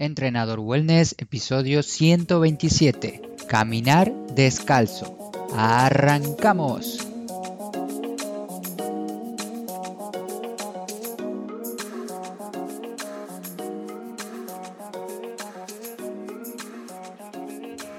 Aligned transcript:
Entrenador 0.00 0.60
Wellness, 0.60 1.16
episodio 1.18 1.82
127. 1.82 3.20
Caminar 3.48 4.12
descalzo. 4.32 5.32
¡Arrancamos! 5.56 6.98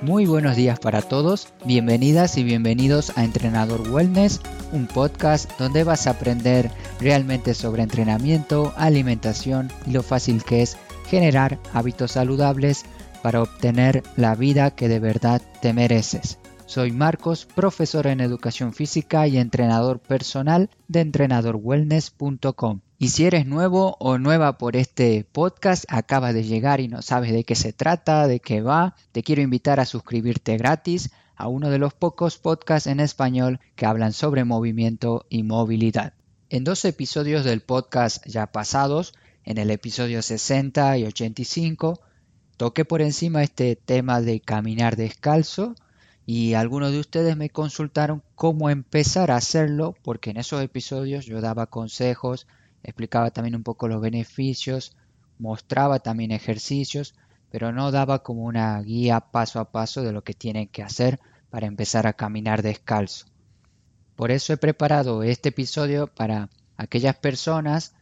Muy 0.02 0.26
buenos 0.26 0.56
días 0.56 0.80
para 0.80 1.02
todos, 1.02 1.50
bienvenidas 1.66 2.38
y 2.38 2.46
bienvenidos 2.46 3.12
a 3.18 3.26
Entrenador 3.26 3.90
Wellness, 3.90 4.40
un 4.72 4.88
podcast 4.88 5.52
donde 5.60 5.84
vas 5.84 6.08
a 6.08 6.12
aprender 6.12 6.72
realmente 7.02 7.54
sobre 7.54 7.84
entrenamiento, 7.84 8.72
alimentación 8.78 9.70
y 9.86 9.92
lo 9.92 10.02
fácil 10.02 10.46
que 10.46 10.62
es 10.62 10.78
generar 11.10 11.60
hábitos 11.74 12.12
saludables 12.12 12.86
para 13.24 13.42
obtener 13.42 14.04
la 14.16 14.36
vida 14.36 14.72
que 14.72 14.88
de 14.88 15.00
verdad 15.00 15.42
te 15.62 15.74
mereces. 15.74 16.38
Soy 16.68 16.92
Marcos, 16.92 17.48
profesor 17.48 18.06
en 18.06 18.22
educación 18.22 18.74
física 18.74 19.28
y 19.28 19.40
entrenador 19.40 20.00
personal 20.00 20.70
de 20.88 21.02
entrenadorwellness.com. 21.02 22.82
Y 23.00 23.08
si 23.10 23.26
eres 23.26 23.48
nuevo 23.48 23.98
o 24.00 24.20
nueva 24.20 24.60
por 24.60 24.76
este 24.76 25.26
podcast, 25.32 25.86
acaba 25.88 26.32
de 26.32 26.44
llegar 26.44 26.80
y 26.80 26.88
no 26.88 27.02
sabes 27.02 27.32
de 27.32 27.44
qué 27.44 27.56
se 27.56 27.74
trata, 27.74 28.28
de 28.28 28.40
qué 28.40 28.62
va, 28.62 28.96
te 29.12 29.24
quiero 29.24 29.42
invitar 29.42 29.80
a 29.80 29.86
suscribirte 29.86 30.58
gratis 30.58 31.10
a 31.36 31.48
uno 31.48 31.72
de 31.72 31.80
los 31.80 31.94
pocos 31.94 32.38
podcasts 32.38 32.86
en 32.86 33.00
español 33.00 33.60
que 33.76 33.88
hablan 33.88 34.14
sobre 34.14 34.44
movimiento 34.44 35.26
y 35.30 35.42
movilidad. 35.42 36.14
En 36.50 36.64
dos 36.64 36.86
episodios 36.86 37.46
del 37.46 37.62
podcast 37.62 38.24
ya 38.28 38.48
pasados 38.52 39.14
en 39.50 39.58
el 39.58 39.72
episodio 39.72 40.22
60 40.22 41.00
y 41.00 41.06
85 41.06 42.00
toqué 42.56 42.86
por 42.86 43.02
encima 43.02 43.42
este 43.42 43.76
tema 43.76 44.22
de 44.22 44.42
caminar 44.42 44.96
descalzo 44.96 45.74
y 46.28 46.54
algunos 46.54 46.92
de 46.92 47.00
ustedes 47.00 47.36
me 47.36 47.50
consultaron 47.50 48.22
cómo 48.36 48.70
empezar 48.70 49.32
a 49.32 49.38
hacerlo 49.38 49.96
porque 50.04 50.30
en 50.30 50.38
esos 50.38 50.62
episodios 50.62 51.26
yo 51.26 51.42
daba 51.42 51.66
consejos, 51.66 52.46
explicaba 52.84 53.32
también 53.32 53.56
un 53.56 53.64
poco 53.64 53.88
los 53.88 54.02
beneficios, 54.02 54.96
mostraba 55.40 55.98
también 55.98 56.30
ejercicios, 56.30 57.16
pero 57.50 57.72
no 57.72 57.90
daba 57.90 58.22
como 58.22 58.44
una 58.44 58.80
guía 58.84 59.20
paso 59.20 59.60
a 59.60 59.72
paso 59.72 60.04
de 60.04 60.12
lo 60.12 60.24
que 60.24 60.36
tienen 60.36 60.68
que 60.68 60.84
hacer 60.84 61.20
para 61.50 61.66
empezar 61.66 62.06
a 62.06 62.14
caminar 62.14 62.62
descalzo. 62.62 63.26
Por 64.16 64.30
eso 64.30 64.54
he 64.54 64.58
preparado 64.58 65.24
este 65.24 65.50
episodio 65.50 66.06
para 66.06 66.52
aquellas 66.78 67.16
personas 67.16 67.96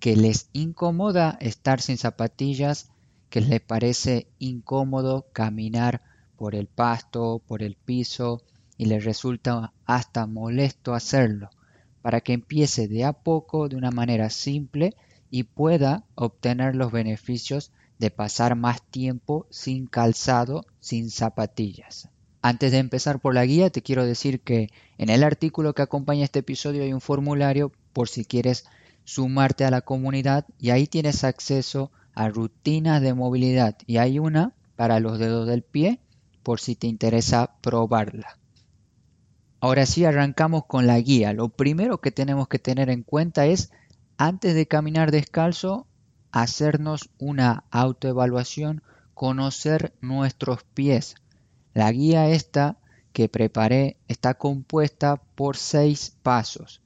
que 0.00 0.16
les 0.16 0.48
incomoda 0.54 1.36
estar 1.40 1.80
sin 1.80 1.98
zapatillas, 1.98 2.90
que 3.28 3.42
les 3.42 3.60
parece 3.60 4.26
incómodo 4.38 5.26
caminar 5.32 6.02
por 6.36 6.54
el 6.54 6.66
pasto, 6.66 7.42
por 7.46 7.62
el 7.62 7.76
piso 7.76 8.42
y 8.78 8.86
les 8.86 9.04
resulta 9.04 9.74
hasta 9.84 10.26
molesto 10.26 10.94
hacerlo, 10.94 11.50
para 12.00 12.22
que 12.22 12.32
empiece 12.32 12.88
de 12.88 13.04
a 13.04 13.12
poco, 13.12 13.68
de 13.68 13.76
una 13.76 13.90
manera 13.90 14.30
simple 14.30 14.96
y 15.30 15.42
pueda 15.42 16.04
obtener 16.14 16.74
los 16.74 16.90
beneficios 16.90 17.72
de 17.98 18.10
pasar 18.10 18.56
más 18.56 18.80
tiempo 18.80 19.46
sin 19.50 19.86
calzado, 19.86 20.64
sin 20.80 21.10
zapatillas. 21.10 22.08
Antes 22.40 22.72
de 22.72 22.78
empezar 22.78 23.20
por 23.20 23.34
la 23.34 23.44
guía, 23.44 23.68
te 23.68 23.82
quiero 23.82 24.06
decir 24.06 24.40
que 24.40 24.70
en 24.96 25.10
el 25.10 25.22
artículo 25.22 25.74
que 25.74 25.82
acompaña 25.82 26.24
este 26.24 26.38
episodio 26.38 26.82
hay 26.82 26.94
un 26.94 27.02
formulario 27.02 27.70
por 27.92 28.08
si 28.08 28.24
quieres 28.24 28.64
sumarte 29.10 29.64
a 29.64 29.72
la 29.72 29.80
comunidad 29.80 30.46
y 30.60 30.70
ahí 30.70 30.86
tienes 30.86 31.24
acceso 31.24 31.90
a 32.14 32.28
rutinas 32.28 33.02
de 33.02 33.12
movilidad 33.12 33.76
y 33.84 33.96
hay 33.96 34.20
una 34.20 34.52
para 34.76 35.00
los 35.00 35.18
dedos 35.18 35.48
del 35.48 35.62
pie 35.62 35.98
por 36.44 36.60
si 36.60 36.76
te 36.76 36.86
interesa 36.86 37.56
probarla. 37.60 38.38
Ahora 39.58 39.84
sí 39.84 40.04
arrancamos 40.04 40.64
con 40.66 40.86
la 40.86 41.00
guía. 41.00 41.32
Lo 41.32 41.48
primero 41.48 42.00
que 42.00 42.12
tenemos 42.12 42.46
que 42.46 42.60
tener 42.60 42.88
en 42.88 43.02
cuenta 43.02 43.46
es 43.46 43.72
antes 44.16 44.54
de 44.54 44.66
caminar 44.66 45.10
descalzo 45.10 45.88
hacernos 46.30 47.10
una 47.18 47.64
autoevaluación, 47.72 48.80
conocer 49.14 49.92
nuestros 50.00 50.62
pies. 50.62 51.16
La 51.74 51.90
guía 51.90 52.28
esta 52.28 52.76
que 53.12 53.28
preparé 53.28 53.96
está 54.06 54.34
compuesta 54.34 55.16
por 55.34 55.56
seis 55.56 56.16
pasos. 56.22 56.80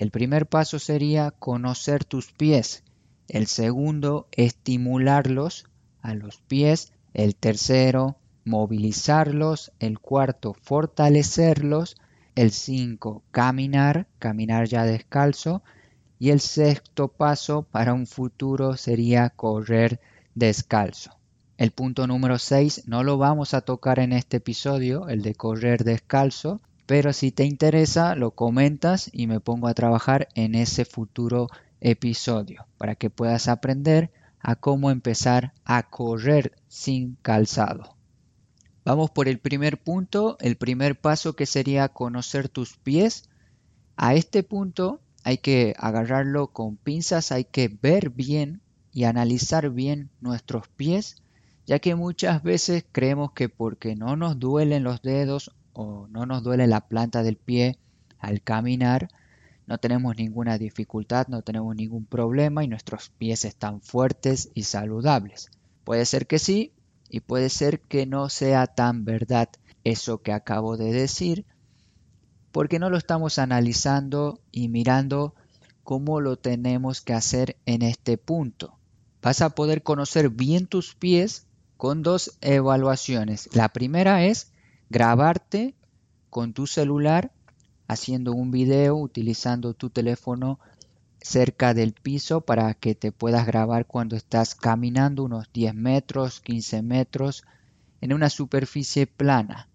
El 0.00 0.10
primer 0.10 0.46
paso 0.46 0.78
sería 0.78 1.30
conocer 1.30 2.06
tus 2.06 2.32
pies. 2.32 2.84
El 3.28 3.46
segundo, 3.48 4.28
estimularlos 4.32 5.66
a 6.00 6.14
los 6.14 6.38
pies. 6.38 6.94
El 7.12 7.36
tercero, 7.36 8.16
movilizarlos. 8.46 9.72
El 9.78 9.98
cuarto, 9.98 10.54
fortalecerlos. 10.54 11.98
El 12.34 12.50
cinco, 12.50 13.24
caminar, 13.30 14.06
caminar 14.18 14.68
ya 14.68 14.86
descalzo. 14.86 15.62
Y 16.18 16.30
el 16.30 16.40
sexto 16.40 17.08
paso 17.08 17.64
para 17.64 17.92
un 17.92 18.06
futuro 18.06 18.78
sería 18.78 19.28
correr 19.28 20.00
descalzo. 20.34 21.18
El 21.58 21.72
punto 21.72 22.06
número 22.06 22.38
6 22.38 22.84
no 22.86 23.04
lo 23.04 23.18
vamos 23.18 23.52
a 23.52 23.60
tocar 23.60 23.98
en 23.98 24.14
este 24.14 24.38
episodio, 24.38 25.10
el 25.10 25.20
de 25.20 25.34
correr 25.34 25.84
descalzo, 25.84 26.62
pero 26.90 27.12
si 27.12 27.30
te 27.30 27.44
interesa, 27.44 28.16
lo 28.16 28.32
comentas 28.32 29.10
y 29.12 29.28
me 29.28 29.38
pongo 29.38 29.68
a 29.68 29.74
trabajar 29.74 30.26
en 30.34 30.56
ese 30.56 30.84
futuro 30.84 31.46
episodio 31.80 32.66
para 32.78 32.96
que 32.96 33.10
puedas 33.10 33.46
aprender 33.46 34.10
a 34.40 34.56
cómo 34.56 34.90
empezar 34.90 35.52
a 35.64 35.88
correr 35.88 36.56
sin 36.66 37.16
calzado. 37.22 37.94
Vamos 38.84 39.08
por 39.12 39.28
el 39.28 39.38
primer 39.38 39.80
punto, 39.80 40.36
el 40.40 40.56
primer 40.56 41.00
paso 41.00 41.36
que 41.36 41.46
sería 41.46 41.90
conocer 41.90 42.48
tus 42.48 42.76
pies. 42.76 43.28
A 43.96 44.16
este 44.16 44.42
punto 44.42 45.00
hay 45.22 45.38
que 45.38 45.76
agarrarlo 45.78 46.48
con 46.48 46.76
pinzas, 46.76 47.30
hay 47.30 47.44
que 47.44 47.68
ver 47.68 48.10
bien 48.10 48.62
y 48.92 49.04
analizar 49.04 49.70
bien 49.70 50.10
nuestros 50.20 50.66
pies, 50.66 51.22
ya 51.66 51.78
que 51.78 51.94
muchas 51.94 52.42
veces 52.42 52.84
creemos 52.90 53.30
que 53.30 53.48
porque 53.48 53.94
no 53.94 54.16
nos 54.16 54.40
duelen 54.40 54.82
los 54.82 55.02
dedos 55.02 55.52
o 55.72 56.06
no 56.08 56.26
nos 56.26 56.42
duele 56.42 56.66
la 56.66 56.80
planta 56.80 57.22
del 57.22 57.36
pie 57.36 57.78
al 58.18 58.42
caminar, 58.42 59.08
no 59.66 59.78
tenemos 59.78 60.16
ninguna 60.16 60.58
dificultad, 60.58 61.28
no 61.28 61.42
tenemos 61.42 61.76
ningún 61.76 62.04
problema 62.04 62.64
y 62.64 62.68
nuestros 62.68 63.10
pies 63.10 63.44
están 63.44 63.80
fuertes 63.80 64.50
y 64.54 64.64
saludables. 64.64 65.50
Puede 65.84 66.06
ser 66.06 66.26
que 66.26 66.38
sí 66.38 66.72
y 67.08 67.20
puede 67.20 67.48
ser 67.50 67.80
que 67.80 68.06
no 68.06 68.28
sea 68.28 68.66
tan 68.66 69.04
verdad 69.04 69.48
eso 69.84 70.22
que 70.22 70.32
acabo 70.32 70.76
de 70.76 70.92
decir, 70.92 71.46
porque 72.52 72.78
no 72.78 72.90
lo 72.90 72.96
estamos 72.96 73.38
analizando 73.38 74.40
y 74.50 74.68
mirando 74.68 75.34
cómo 75.84 76.20
lo 76.20 76.36
tenemos 76.36 77.00
que 77.00 77.14
hacer 77.14 77.56
en 77.66 77.82
este 77.82 78.18
punto. 78.18 78.78
Vas 79.22 79.40
a 79.40 79.50
poder 79.50 79.82
conocer 79.82 80.30
bien 80.30 80.66
tus 80.66 80.94
pies 80.94 81.46
con 81.76 82.02
dos 82.02 82.36
evaluaciones. 82.40 83.48
La 83.52 83.68
primera 83.70 84.24
es 84.24 84.52
grabarte 84.90 85.74
con 86.28 86.52
tu 86.52 86.66
celular 86.66 87.32
haciendo 87.86 88.32
un 88.32 88.50
video 88.50 88.96
utilizando 88.96 89.72
tu 89.72 89.88
teléfono 89.88 90.58
cerca 91.20 91.74
del 91.74 91.92
piso 91.92 92.40
para 92.40 92.74
que 92.74 92.94
te 92.94 93.12
puedas 93.12 93.46
grabar 93.46 93.86
cuando 93.86 94.16
estás 94.16 94.54
caminando 94.54 95.24
unos 95.24 95.50
10 95.52 95.74
metros, 95.74 96.40
15 96.40 96.82
metros 96.82 97.44
en 98.00 98.12
una 98.12 98.30
superficie 98.30 99.06
plana. 99.06 99.68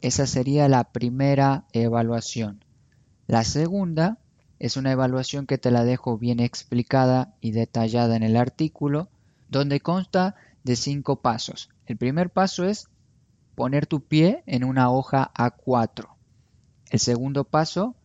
Esa 0.00 0.26
sería 0.26 0.68
la 0.68 0.84
primera 0.84 1.64
evaluación. 1.72 2.64
La 3.26 3.44
segunda 3.44 4.18
es 4.58 4.76
una 4.76 4.92
evaluación 4.92 5.46
que 5.46 5.58
te 5.58 5.70
la 5.70 5.84
dejo 5.84 6.16
bien 6.16 6.40
explicada 6.40 7.34
y 7.40 7.50
detallada 7.50 8.16
en 8.16 8.22
el 8.22 8.36
artículo, 8.36 9.08
donde 9.48 9.80
consta 9.80 10.36
de 10.64 10.76
cinco 10.76 11.20
pasos. 11.20 11.70
El 11.86 11.96
primer 11.96 12.30
paso 12.30 12.64
es 12.64 12.88
poner 13.56 13.86
tu 13.86 14.00
pie 14.02 14.44
en 14.46 14.62
una 14.62 14.90
hoja 14.90 15.32
A4. 15.34 16.06
El 16.90 17.00
segundo 17.00 17.42
paso 17.42 17.96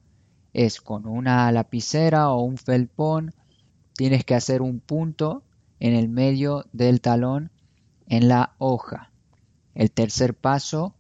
es 0.54 0.82
con 0.82 1.06
una 1.06 1.52
lapicera 1.52 2.30
o 2.32 2.42
un 2.42 2.58
felpón, 2.58 3.36
tienes 3.94 4.26
que 4.26 4.34
hacer 4.34 4.64
un 4.64 4.80
punto 4.80 5.44
en 5.80 5.94
el 5.94 6.10
medio 6.10 6.66
del 6.74 7.02
talón 7.02 7.52
en 8.08 8.28
la 8.28 8.56
hoja. 8.58 9.12
El 9.76 9.92
tercer 9.92 10.34
paso, 10.34 10.96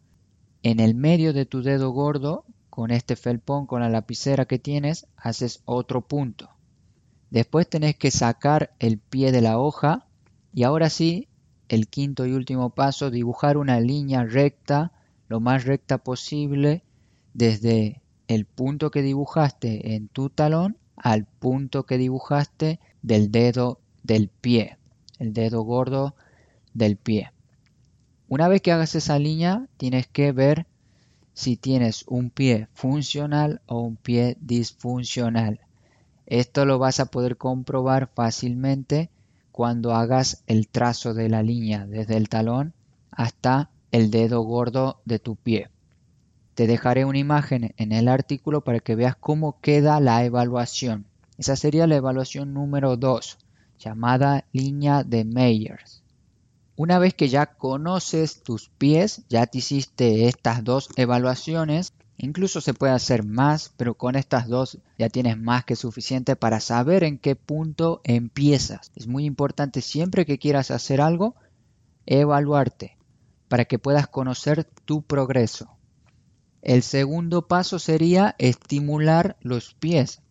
en 0.63 0.80
el 0.80 0.95
medio 0.95 1.33
de 1.33 1.45
tu 1.45 1.63
dedo 1.63 1.89
gordo, 1.92 2.45
con 2.69 2.92
este 2.92 3.15
felpón, 3.15 3.65
con 3.65 3.81
la 3.81 3.89
lapicera 3.89 4.45
que 4.45 4.59
tienes, 4.59 5.07
haces 5.18 5.62
otro 5.65 6.01
punto. 6.01 6.50
Después 7.30 7.69
tenés 7.69 7.95
que 7.95 8.12
sacar 8.12 8.74
el 8.80 8.98
pie 8.98 9.31
de 9.31 9.42
la 9.42 9.57
hoja 9.57 10.07
y 10.53 10.63
ahora 10.63 10.89
sí 10.89 11.30
el 11.71 11.88
quinto 11.88 12.25
y 12.25 12.33
último 12.33 12.71
paso, 12.71 13.09
dibujar 13.09 13.56
una 13.56 13.79
línea 13.79 14.25
recta, 14.25 14.91
lo 15.29 15.39
más 15.39 15.63
recta 15.63 16.00
posible, 16.00 16.83
desde 17.33 18.01
el 18.27 18.44
punto 18.44 18.91
que 18.91 19.01
dibujaste 19.01 19.95
en 19.95 20.09
tu 20.09 20.29
talón 20.29 20.77
al 20.97 21.23
punto 21.23 21.85
que 21.85 21.97
dibujaste 21.97 22.81
del 23.01 23.31
dedo 23.31 23.79
del 24.03 24.27
pie. 24.27 24.77
el 25.18 25.31
dedo 25.33 25.62
gordo 25.62 26.13
del 26.73 26.97
pie. 26.97 27.31
Una 28.27 28.50
vez 28.50 28.62
que 28.62 28.74
hagas 28.74 28.95
esa 28.95 29.17
línea, 29.17 29.69
tienes 29.77 30.07
que 30.07 30.33
ver 30.33 30.67
si 31.33 31.56
tienes 31.56 32.03
un 32.07 32.31
pie 32.31 32.67
funcional 32.74 33.62
o 33.65 33.79
un 33.79 33.95
pie 33.95 34.35
disfuncional. 34.41 35.62
Esto 36.25 36.65
lo 36.65 36.79
vas 36.79 37.00
a 37.00 37.06
poder 37.06 37.38
comprobar 37.38 38.09
fácilmente 38.13 39.10
cuando 39.51 39.94
hagas 39.94 40.44
el 40.48 40.68
trazo 40.68 41.13
de 41.13 41.30
la 41.30 41.44
línea 41.44 41.86
desde 41.86 42.18
el 42.18 42.30
talón 42.30 42.74
hasta 43.12 43.69
el 43.92 44.12
dedo 44.12 44.42
gordo 44.42 45.01
de 45.06 45.19
tu 45.19 45.36
pie. 45.36 45.69
Te 46.56 46.68
dejaré 46.68 47.06
una 47.06 47.18
imagen 47.18 47.74
en 47.77 47.92
el 47.92 48.07
artículo 48.07 48.62
para 48.62 48.80
que 48.80 48.95
veas 48.95 49.15
cómo 49.15 49.59
queda 49.62 50.00
la 50.00 50.24
evaluación. 50.24 51.06
Esa 51.38 51.56
sería 51.56 51.88
la 51.88 51.95
evaluación 51.95 52.53
número 52.53 52.98
2, 52.98 53.38
llamada 53.80 54.45
línea 54.51 55.03
de 55.03 55.25
Meyers. 55.25 56.03
Una 56.75 57.00
vez 57.00 57.13
que 57.13 57.30
ya 57.30 57.45
conoces 57.45 58.44
tus 58.44 58.69
pies, 58.69 59.24
ya 59.30 59.45
te 59.45 59.59
hiciste 59.59 60.27
estas 60.27 60.63
dos 60.63 60.89
evaluaciones, 60.95 61.94
incluso 62.21 62.62
se 62.62 62.73
puede 62.73 62.94
hacer 62.94 63.25
más, 63.25 63.73
pero 63.77 63.95
con 63.95 64.15
estas 64.15 64.47
dos 64.47 64.77
ya 64.97 65.09
tienes 65.09 65.38
más 65.38 65.65
que 65.65 65.75
suficiente 65.75 66.35
para 66.35 66.59
saber 66.59 67.03
en 67.03 67.18
qué 67.18 67.35
punto 67.35 68.01
empiezas. 68.03 68.91
Es 68.95 69.07
muy 69.07 69.25
importante 69.25 69.81
siempre 69.81 70.25
que 70.25 70.38
quieras 70.38 70.69
hacer 70.71 71.01
algo, 71.01 71.35
evaluarte 72.06 72.97
para 73.47 73.65
que 73.65 73.79
puedas 73.79 74.07
conocer 74.07 74.63
tu 74.85 75.01
progreso. 75.01 75.77
El 76.62 76.83
segundo 76.83 77.47
paso 77.47 77.79
sería 77.79 78.35
estimular 78.38 79.38
los 79.41 79.74
pies. 79.74 80.21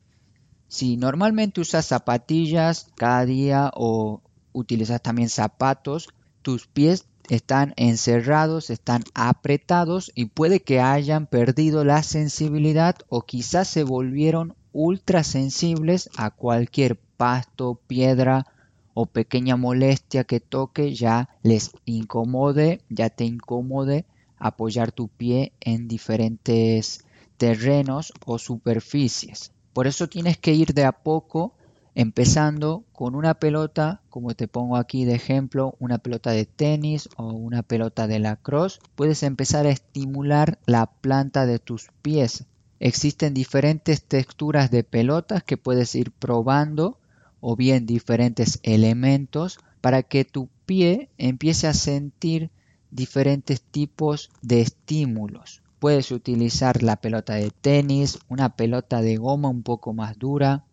Si 0.68 0.96
normalmente 0.96 1.60
usas 1.60 1.86
zapatillas 1.86 2.86
cada 2.94 3.26
día 3.26 3.72
o 3.74 4.22
utilizas 4.52 5.02
también 5.02 5.28
zapatos, 5.28 6.08
tus 6.42 6.68
pies 6.68 7.06
están 7.30 7.74
encerrados, 7.76 8.70
están 8.70 9.04
apretados 9.14 10.10
y 10.16 10.26
puede 10.26 10.60
que 10.60 10.80
hayan 10.80 11.26
perdido 11.26 11.84
la 11.84 12.02
sensibilidad 12.02 12.96
o 13.08 13.22
quizás 13.22 13.68
se 13.68 13.84
volvieron 13.84 14.56
ultra 14.72 15.22
sensibles 15.22 16.10
a 16.16 16.30
cualquier 16.30 16.96
pasto, 17.16 17.80
piedra 17.86 18.46
o 18.94 19.06
pequeña 19.06 19.56
molestia 19.56 20.24
que 20.24 20.40
toque 20.40 20.94
ya 20.94 21.28
les 21.44 21.70
incomode, 21.84 22.80
ya 22.88 23.10
te 23.10 23.24
incomode 23.24 24.06
apoyar 24.36 24.90
tu 24.90 25.06
pie 25.06 25.52
en 25.60 25.86
diferentes 25.86 27.04
terrenos 27.36 28.12
o 28.26 28.38
superficies. 28.38 29.52
Por 29.72 29.86
eso 29.86 30.08
tienes 30.08 30.36
que 30.36 30.52
ir 30.52 30.74
de 30.74 30.84
a 30.84 30.92
poco 30.92 31.54
empezando 31.94 32.84
con 32.92 33.14
una 33.14 33.34
pelota, 33.34 34.00
como 34.10 34.34
te 34.34 34.48
pongo 34.48 34.76
aquí 34.76 35.04
de 35.04 35.14
ejemplo, 35.14 35.74
una 35.78 35.98
pelota 35.98 36.30
de 36.30 36.46
tenis 36.46 37.08
o 37.16 37.32
una 37.32 37.62
pelota 37.62 38.06
de 38.06 38.18
lacrosse, 38.18 38.80
puedes 38.94 39.22
empezar 39.22 39.66
a 39.66 39.70
estimular 39.70 40.58
la 40.66 40.86
planta 40.86 41.46
de 41.46 41.58
tus 41.58 41.88
pies. 42.02 42.44
Existen 42.78 43.34
diferentes 43.34 44.02
texturas 44.04 44.70
de 44.70 44.84
pelotas 44.84 45.42
que 45.42 45.56
puedes 45.56 45.94
ir 45.94 46.12
probando 46.12 46.98
o 47.40 47.56
bien 47.56 47.86
diferentes 47.86 48.60
elementos 48.62 49.58
para 49.80 50.02
que 50.02 50.24
tu 50.24 50.48
pie 50.66 51.08
empiece 51.18 51.66
a 51.66 51.74
sentir 51.74 52.50
diferentes 52.90 53.62
tipos 53.62 54.30
de 54.42 54.60
estímulos. 54.60 55.62
Puedes 55.78 56.10
utilizar 56.10 56.82
la 56.82 56.96
pelota 56.96 57.34
de 57.34 57.50
tenis, 57.50 58.18
una 58.28 58.56
pelota 58.56 59.00
de 59.00 59.16
goma 59.16 59.48
un 59.48 59.62
poco 59.62 59.94
más 59.94 60.18
dura, 60.18 60.64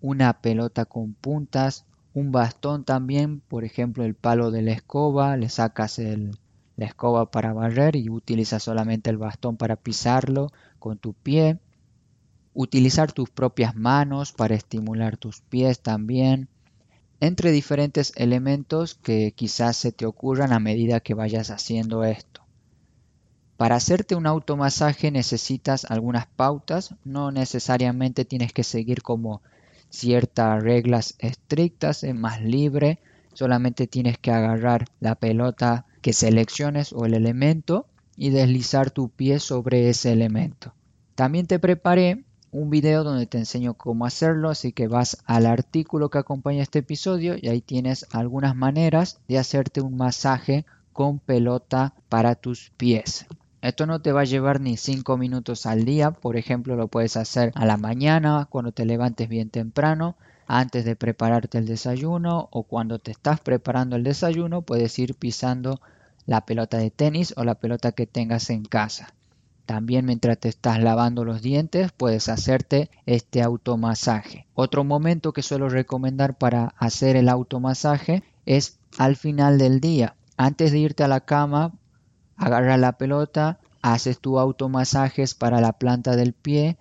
una 0.00 0.40
pelota 0.40 0.84
con 0.84 1.14
puntas, 1.14 1.84
un 2.14 2.32
bastón 2.32 2.84
también, 2.84 3.40
por 3.40 3.64
ejemplo 3.64 4.04
el 4.04 4.14
palo 4.14 4.50
de 4.50 4.62
la 4.62 4.72
escoba, 4.72 5.36
le 5.36 5.48
sacas 5.48 5.98
la 5.98 6.86
escoba 6.86 7.30
para 7.30 7.52
barrer 7.52 7.96
y 7.96 8.08
utilizas 8.08 8.62
solamente 8.62 9.10
el 9.10 9.18
bastón 9.18 9.56
para 9.56 9.76
pisarlo 9.76 10.50
con 10.78 10.98
tu 10.98 11.12
pie. 11.12 11.58
Utilizar 12.52 13.12
tus 13.12 13.30
propias 13.30 13.76
manos 13.76 14.32
para 14.32 14.54
estimular 14.54 15.16
tus 15.16 15.40
pies 15.42 15.80
también. 15.80 16.48
Entre 17.20 17.52
diferentes 17.52 18.12
elementos 18.16 18.94
que 18.94 19.32
quizás 19.32 19.76
se 19.76 19.92
te 19.92 20.06
ocurran 20.06 20.52
a 20.52 20.58
medida 20.58 21.00
que 21.00 21.14
vayas 21.14 21.50
haciendo 21.50 22.02
esto. 22.02 22.42
Para 23.58 23.76
hacerte 23.76 24.14
un 24.14 24.26
automasaje 24.26 25.10
necesitas 25.10 25.84
algunas 25.84 26.26
pautas, 26.26 26.94
no 27.04 27.30
necesariamente 27.30 28.24
tienes 28.24 28.54
que 28.54 28.64
seguir 28.64 29.02
como 29.02 29.42
ciertas 29.90 30.62
reglas 30.62 31.16
estrictas, 31.18 32.04
es 32.04 32.14
más 32.14 32.40
libre, 32.40 33.00
solamente 33.34 33.86
tienes 33.86 34.18
que 34.18 34.30
agarrar 34.30 34.86
la 35.00 35.14
pelota 35.14 35.86
que 36.00 36.12
selecciones 36.12 36.92
o 36.92 37.04
el 37.04 37.14
elemento 37.14 37.86
y 38.16 38.30
deslizar 38.30 38.90
tu 38.90 39.08
pie 39.08 39.38
sobre 39.38 39.88
ese 39.88 40.12
elemento. 40.12 40.74
También 41.14 41.46
te 41.46 41.58
preparé 41.58 42.24
un 42.52 42.70
video 42.70 43.04
donde 43.04 43.26
te 43.26 43.38
enseño 43.38 43.74
cómo 43.74 44.06
hacerlo, 44.06 44.50
así 44.50 44.72
que 44.72 44.88
vas 44.88 45.18
al 45.26 45.46
artículo 45.46 46.10
que 46.10 46.18
acompaña 46.18 46.62
este 46.62 46.80
episodio 46.80 47.36
y 47.40 47.48
ahí 47.48 47.60
tienes 47.60 48.06
algunas 48.12 48.56
maneras 48.56 49.20
de 49.28 49.38
hacerte 49.38 49.80
un 49.80 49.96
masaje 49.96 50.64
con 50.92 51.18
pelota 51.18 51.94
para 52.08 52.34
tus 52.34 52.70
pies. 52.76 53.26
Esto 53.62 53.84
no 53.86 54.00
te 54.00 54.12
va 54.12 54.22
a 54.22 54.24
llevar 54.24 54.60
ni 54.60 54.76
5 54.78 55.18
minutos 55.18 55.66
al 55.66 55.84
día, 55.84 56.12
por 56.12 56.36
ejemplo 56.36 56.76
lo 56.76 56.88
puedes 56.88 57.16
hacer 57.16 57.52
a 57.54 57.66
la 57.66 57.76
mañana 57.76 58.46
cuando 58.48 58.72
te 58.72 58.86
levantes 58.86 59.28
bien 59.28 59.50
temprano, 59.50 60.16
antes 60.46 60.84
de 60.84 60.96
prepararte 60.96 61.58
el 61.58 61.66
desayuno 61.66 62.48
o 62.50 62.62
cuando 62.62 62.98
te 62.98 63.10
estás 63.10 63.40
preparando 63.40 63.96
el 63.96 64.02
desayuno 64.02 64.62
puedes 64.62 64.98
ir 64.98 65.14
pisando 65.14 65.80
la 66.26 66.46
pelota 66.46 66.78
de 66.78 66.90
tenis 66.90 67.34
o 67.36 67.44
la 67.44 67.54
pelota 67.54 67.92
que 67.92 68.06
tengas 68.06 68.48
en 68.50 68.64
casa. 68.64 69.12
También 69.66 70.06
mientras 70.06 70.38
te 70.38 70.48
estás 70.48 70.82
lavando 70.82 71.24
los 71.24 71.42
dientes 71.42 71.92
puedes 71.92 72.28
hacerte 72.28 72.90
este 73.06 73.42
automasaje. 73.42 74.46
Otro 74.54 74.84
momento 74.84 75.32
que 75.32 75.42
suelo 75.42 75.68
recomendar 75.68 76.36
para 76.36 76.74
hacer 76.78 77.14
el 77.14 77.28
automasaje 77.28 78.24
es 78.46 78.78
al 78.98 79.16
final 79.16 79.58
del 79.58 79.80
día. 79.80 80.16
Antes 80.36 80.72
de 80.72 80.78
irte 80.78 81.04
a 81.04 81.08
la 81.08 81.20
cama 81.20 81.74
agarra 82.40 82.78
la 82.78 82.92
pelota, 82.92 83.60
haces 83.82 84.18
tu 84.18 84.38
automasajes 84.38 85.34
para 85.34 85.60
la 85.60 85.74
planta 85.74 86.16
del 86.16 86.32
pie, 86.32 86.78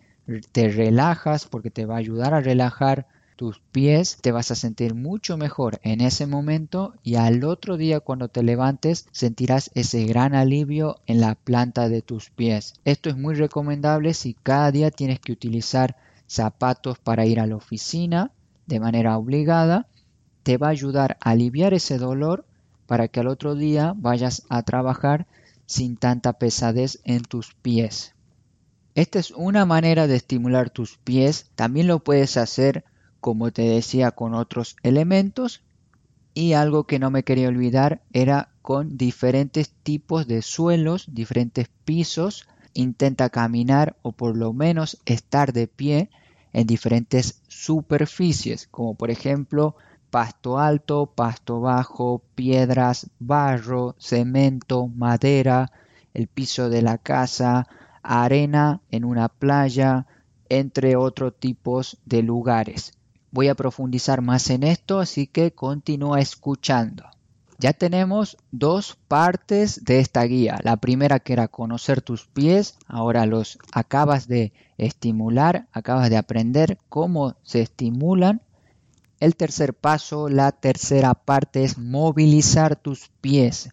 te 0.52 0.70
relajas 0.70 1.46
porque 1.46 1.70
te 1.70 1.86
va 1.86 1.96
a 1.96 2.00
ayudar 2.00 2.34
a 2.34 2.40
relajar 2.40 3.08
tus 3.36 3.60
pies, 3.72 4.18
te 4.22 4.32
vas 4.32 4.52
a 4.52 4.56
sentir 4.56 4.96
mucho 4.96 5.38
mejor 5.38 5.80
en 5.84 6.02
ese 6.02 6.28
momento 6.28 6.94
y 7.04 7.16
al 7.16 7.44
otro 7.44 7.78
día 7.78 8.00
cuando 8.00 8.30
te 8.30 8.44
levantes 8.44 9.06
sentirás 9.12 9.72
ese 9.76 10.06
gran 10.06 10.34
alivio 10.34 10.98
en 11.08 11.20
la 11.20 11.36
planta 11.36 11.90
de 11.90 12.02
tus 12.02 12.30
pies. 12.30 12.74
Esto 12.86 13.10
es 13.10 13.18
muy 13.18 13.36
recomendable 13.36 14.14
si 14.14 14.34
cada 14.34 14.72
día 14.72 14.92
tienes 14.92 15.20
que 15.20 15.32
utilizar 15.32 15.98
zapatos 16.28 17.00
para 17.00 17.26
ir 17.26 17.40
a 17.40 17.48
la 17.48 17.56
oficina 17.56 18.32
de 18.66 18.80
manera 18.80 19.18
obligada, 19.18 19.88
te 20.44 20.58
va 20.58 20.68
a 20.68 20.72
ayudar 20.72 21.18
a 21.22 21.32
aliviar 21.32 21.74
ese 21.74 21.98
dolor 21.98 22.46
para 22.88 23.08
que 23.08 23.20
al 23.20 23.28
otro 23.28 23.56
día 23.56 23.94
vayas 23.96 24.44
a 24.50 24.64
trabajar 24.64 25.28
sin 25.70 25.98
tanta 25.98 26.34
pesadez 26.34 27.00
en 27.04 27.22
tus 27.22 27.54
pies. 27.54 28.16
Esta 28.96 29.20
es 29.20 29.30
una 29.30 29.68
manera 29.68 30.08
de 30.08 30.16
estimular 30.16 30.72
tus 30.72 30.98
pies. 30.98 31.52
También 31.54 31.86
lo 31.86 32.00
puedes 32.00 32.38
hacer, 32.38 32.86
como 33.22 33.52
te 33.52 33.62
decía, 33.62 34.10
con 34.10 34.34
otros 34.34 34.78
elementos. 34.82 35.62
Y 36.34 36.54
algo 36.54 36.86
que 36.86 36.98
no 36.98 37.12
me 37.12 37.24
quería 37.24 37.50
olvidar 37.50 38.02
era 38.14 38.50
con 38.64 38.98
diferentes 38.98 39.70
tipos 39.70 40.26
de 40.26 40.42
suelos, 40.42 41.06
diferentes 41.12 41.70
pisos. 41.86 42.48
Intenta 42.74 43.30
caminar 43.30 43.96
o 44.02 44.12
por 44.12 44.36
lo 44.36 44.54
menos 44.54 44.98
estar 45.06 45.54
de 45.54 45.68
pie 45.68 46.10
en 46.52 46.66
diferentes 46.66 47.44
superficies, 47.48 48.68
como 48.72 48.96
por 48.96 49.12
ejemplo 49.12 49.76
pasto 50.10 50.60
alto, 50.60 51.08
pasto 51.08 51.62
bajo, 51.62 52.22
piedras, 52.36 53.10
barro, 53.20 53.96
cemento, 54.00 54.88
madera, 54.88 55.72
el 56.14 56.28
piso 56.28 56.70
de 56.70 56.82
la 56.82 56.98
casa, 56.98 57.68
arena 58.04 58.82
en 58.92 59.06
una 59.06 59.30
playa, 59.30 60.08
entre 60.50 60.96
otros 60.96 61.34
tipos 61.40 61.98
de 62.06 62.24
lugares. 62.24 62.94
Voy 63.32 63.48
a 63.48 63.56
profundizar 63.56 64.22
más 64.22 64.50
en 64.50 64.64
esto, 64.64 65.00
así 65.00 65.28
que 65.28 65.52
continúa 65.52 66.20
escuchando. 66.20 67.06
Ya 67.60 67.74
tenemos 67.74 68.38
dos 68.52 68.98
partes 69.08 69.84
de 69.84 70.00
esta 70.00 70.24
guía. 70.24 70.60
La 70.64 70.78
primera 70.78 71.20
que 71.20 71.34
era 71.34 71.50
conocer 71.50 72.02
tus 72.02 72.26
pies, 72.26 72.78
ahora 72.88 73.26
los 73.26 73.60
acabas 73.74 74.28
de 74.28 74.54
estimular, 74.78 75.68
acabas 75.74 76.10
de 76.10 76.18
aprender 76.18 76.78
cómo 76.88 77.36
se 77.44 77.62
estimulan 77.62 78.42
el 79.20 79.36
tercer 79.36 79.74
paso, 79.74 80.30
la 80.30 80.52
tercera 80.52 81.14
parte 81.14 81.64
es 81.64 81.78
movilizar 81.78 82.76
tus 82.76 83.10
pies. 83.22 83.70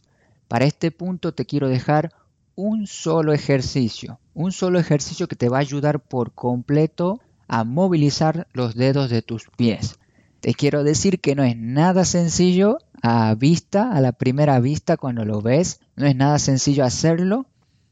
Para 0.49 0.65
este 0.65 0.91
punto 0.91 1.33
te 1.33 1.47
quiero 1.47 1.69
dejar 1.69 2.13
un 2.55 2.87
solo 2.87 3.33
ejercicio, 3.33 4.19
un 4.35 4.53
solo 4.53 4.79
ejercicio 4.79 5.29
que 5.29 5.37
te 5.37 5.49
va 5.49 5.59
a 5.59 5.61
ayudar 5.61 6.01
por 6.01 6.33
completo 6.33 7.21
a 7.49 7.65
movilizar 7.65 8.49
los 8.53 8.75
dedos 8.75 9.11
de 9.11 9.23
tus 9.23 9.49
pies. 9.57 9.99
Te 10.41 10.55
quiero 10.55 10.85
decir 10.85 11.21
que 11.21 11.35
no 11.35 11.45
es 11.45 11.57
nada 11.57 12.05
sencillo, 12.05 12.79
a 13.03 13.35
vista, 13.35 13.93
a 13.93 14.01
la 14.01 14.13
primera 14.13 14.59
vista 14.61 14.97
cuando 14.97 15.25
lo 15.25 15.43
ves. 15.43 15.81
No 15.97 16.07
es 16.07 16.17
nada 16.17 16.39
sencillo 16.39 16.85
hacerlo, 16.85 17.47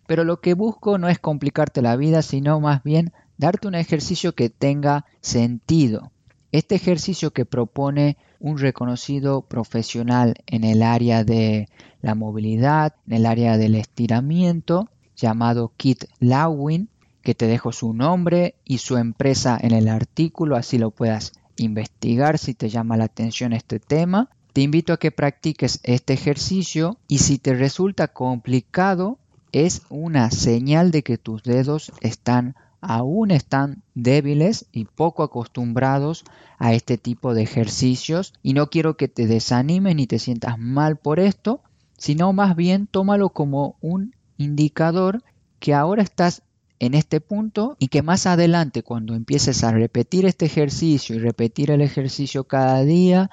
pero 0.07 0.25
lo 0.25 0.41
que 0.41 0.55
busco 0.55 0.99
no 0.99 1.09
es 1.09 1.19
complicarte 1.19 1.83
la 1.83 1.97
vida, 1.97 2.23
sino 2.23 2.61
más 2.61 2.83
bien 2.83 3.13
darte 3.37 3.69
un 3.69 3.75
ejercicio 3.75 4.35
que 4.35 4.51
tenga 4.51 5.05
sentido. 5.21 6.13
Este 6.55 6.77
ejercicio 6.77 7.33
que 7.33 7.47
propone 7.47 8.17
un 8.39 8.59
reconocido 8.59 9.43
profesional 9.43 10.37
en 10.47 10.63
el 10.63 10.85
área 10.85 11.25
de 11.25 11.69
la 12.01 12.15
movilidad, 12.15 12.95
en 13.09 13.15
el 13.15 13.27
área 13.27 13.59
del 13.59 13.75
estiramiento, 13.75 14.89
llamado 15.17 15.73
Kit 15.77 16.05
Lawin, 16.21 16.91
que 17.23 17.35
te 17.35 17.49
dejo 17.49 17.73
su 17.73 17.93
nombre 17.93 18.55
y 18.65 18.79
su 18.79 18.99
empresa 18.99 19.59
en 19.61 19.73
el 19.73 19.89
artículo, 19.89 20.55
así 20.55 20.79
lo 20.79 20.93
puedas 20.93 21.33
investigar 21.57 22.39
si 22.39 22.55
te 22.55 22.69
llama 22.69 22.97
la 22.97 23.07
atención 23.07 23.53
este 23.53 23.81
tema. 23.81 24.31
Te 24.53 24.61
invito 24.61 24.93
a 24.93 24.99
que 24.99 25.11
practiques 25.11 25.81
este 25.83 26.13
ejercicio 26.13 26.99
y 27.09 27.19
si 27.19 27.39
te 27.39 27.55
resulta 27.55 28.07
complicado 28.07 29.19
es 29.51 29.83
una 29.89 30.31
señal 30.31 30.93
de 30.93 31.03
que 31.03 31.19
tus 31.19 31.43
dedos 31.43 31.91
están 32.01 32.55
aún 32.87 33.31
están 33.31 33.83
débiles 33.95 34.67
y 34.73 34.85
poco 34.85 35.23
acostumbrados 35.23 36.25
a 36.59 36.75
este 36.75 36.99
tipo 36.99 37.35
de 37.35 37.43
ejercicios 37.43 38.35
y 38.43 38.55
no 38.55 38.71
quiero 38.71 38.97
que 38.97 39.09
te 39.09 39.27
desanimes 39.27 39.97
ni 39.97 40.07
te 40.07 40.19
sientas 40.19 40.59
mal 40.59 40.97
por 40.97 41.21
esto, 41.21 41.63
sino 41.99 42.33
más 42.33 42.57
bien 42.57 42.87
tómalo 42.87 43.31
como 43.31 43.77
un 43.81 44.15
indicador 44.37 45.23
que 45.59 45.75
ahora 45.75 46.03
estás 46.03 46.43
en 46.79 46.95
este 46.95 47.21
punto 47.21 47.77
y 47.79 47.89
que 47.89 48.03
más 48.03 48.27
adelante 48.27 48.83
cuando 48.83 49.15
empieces 49.15 49.65
a 49.65 49.73
repetir 49.73 50.27
este 50.27 50.47
ejercicio 50.47 51.17
y 51.17 51.19
repetir 51.19 51.71
el 51.71 51.81
ejercicio 51.81 52.45
cada 52.45 52.83
día, 52.83 53.31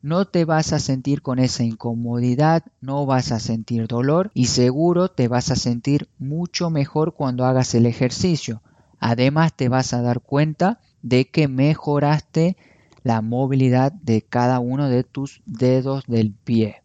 no 0.00 0.26
te 0.26 0.44
vas 0.44 0.72
a 0.72 0.78
sentir 0.78 1.22
con 1.22 1.38
esa 1.38 1.64
incomodidad, 1.64 2.62
no 2.80 3.06
vas 3.06 3.32
a 3.32 3.40
sentir 3.40 3.86
dolor 3.86 4.30
y 4.34 4.46
seguro 4.46 5.08
te 5.08 5.28
vas 5.28 5.50
a 5.50 5.56
sentir 5.56 6.08
mucho 6.18 6.68
mejor 6.68 7.14
cuando 7.14 7.46
hagas 7.46 7.74
el 7.74 7.86
ejercicio. 7.86 8.62
Además 9.06 9.52
te 9.54 9.68
vas 9.68 9.92
a 9.92 10.00
dar 10.00 10.22
cuenta 10.22 10.80
de 11.02 11.26
que 11.26 11.46
mejoraste 11.46 12.56
la 13.02 13.20
movilidad 13.20 13.92
de 13.92 14.22
cada 14.22 14.60
uno 14.60 14.88
de 14.88 15.04
tus 15.04 15.42
dedos 15.44 16.04
del 16.06 16.32
pie. 16.32 16.76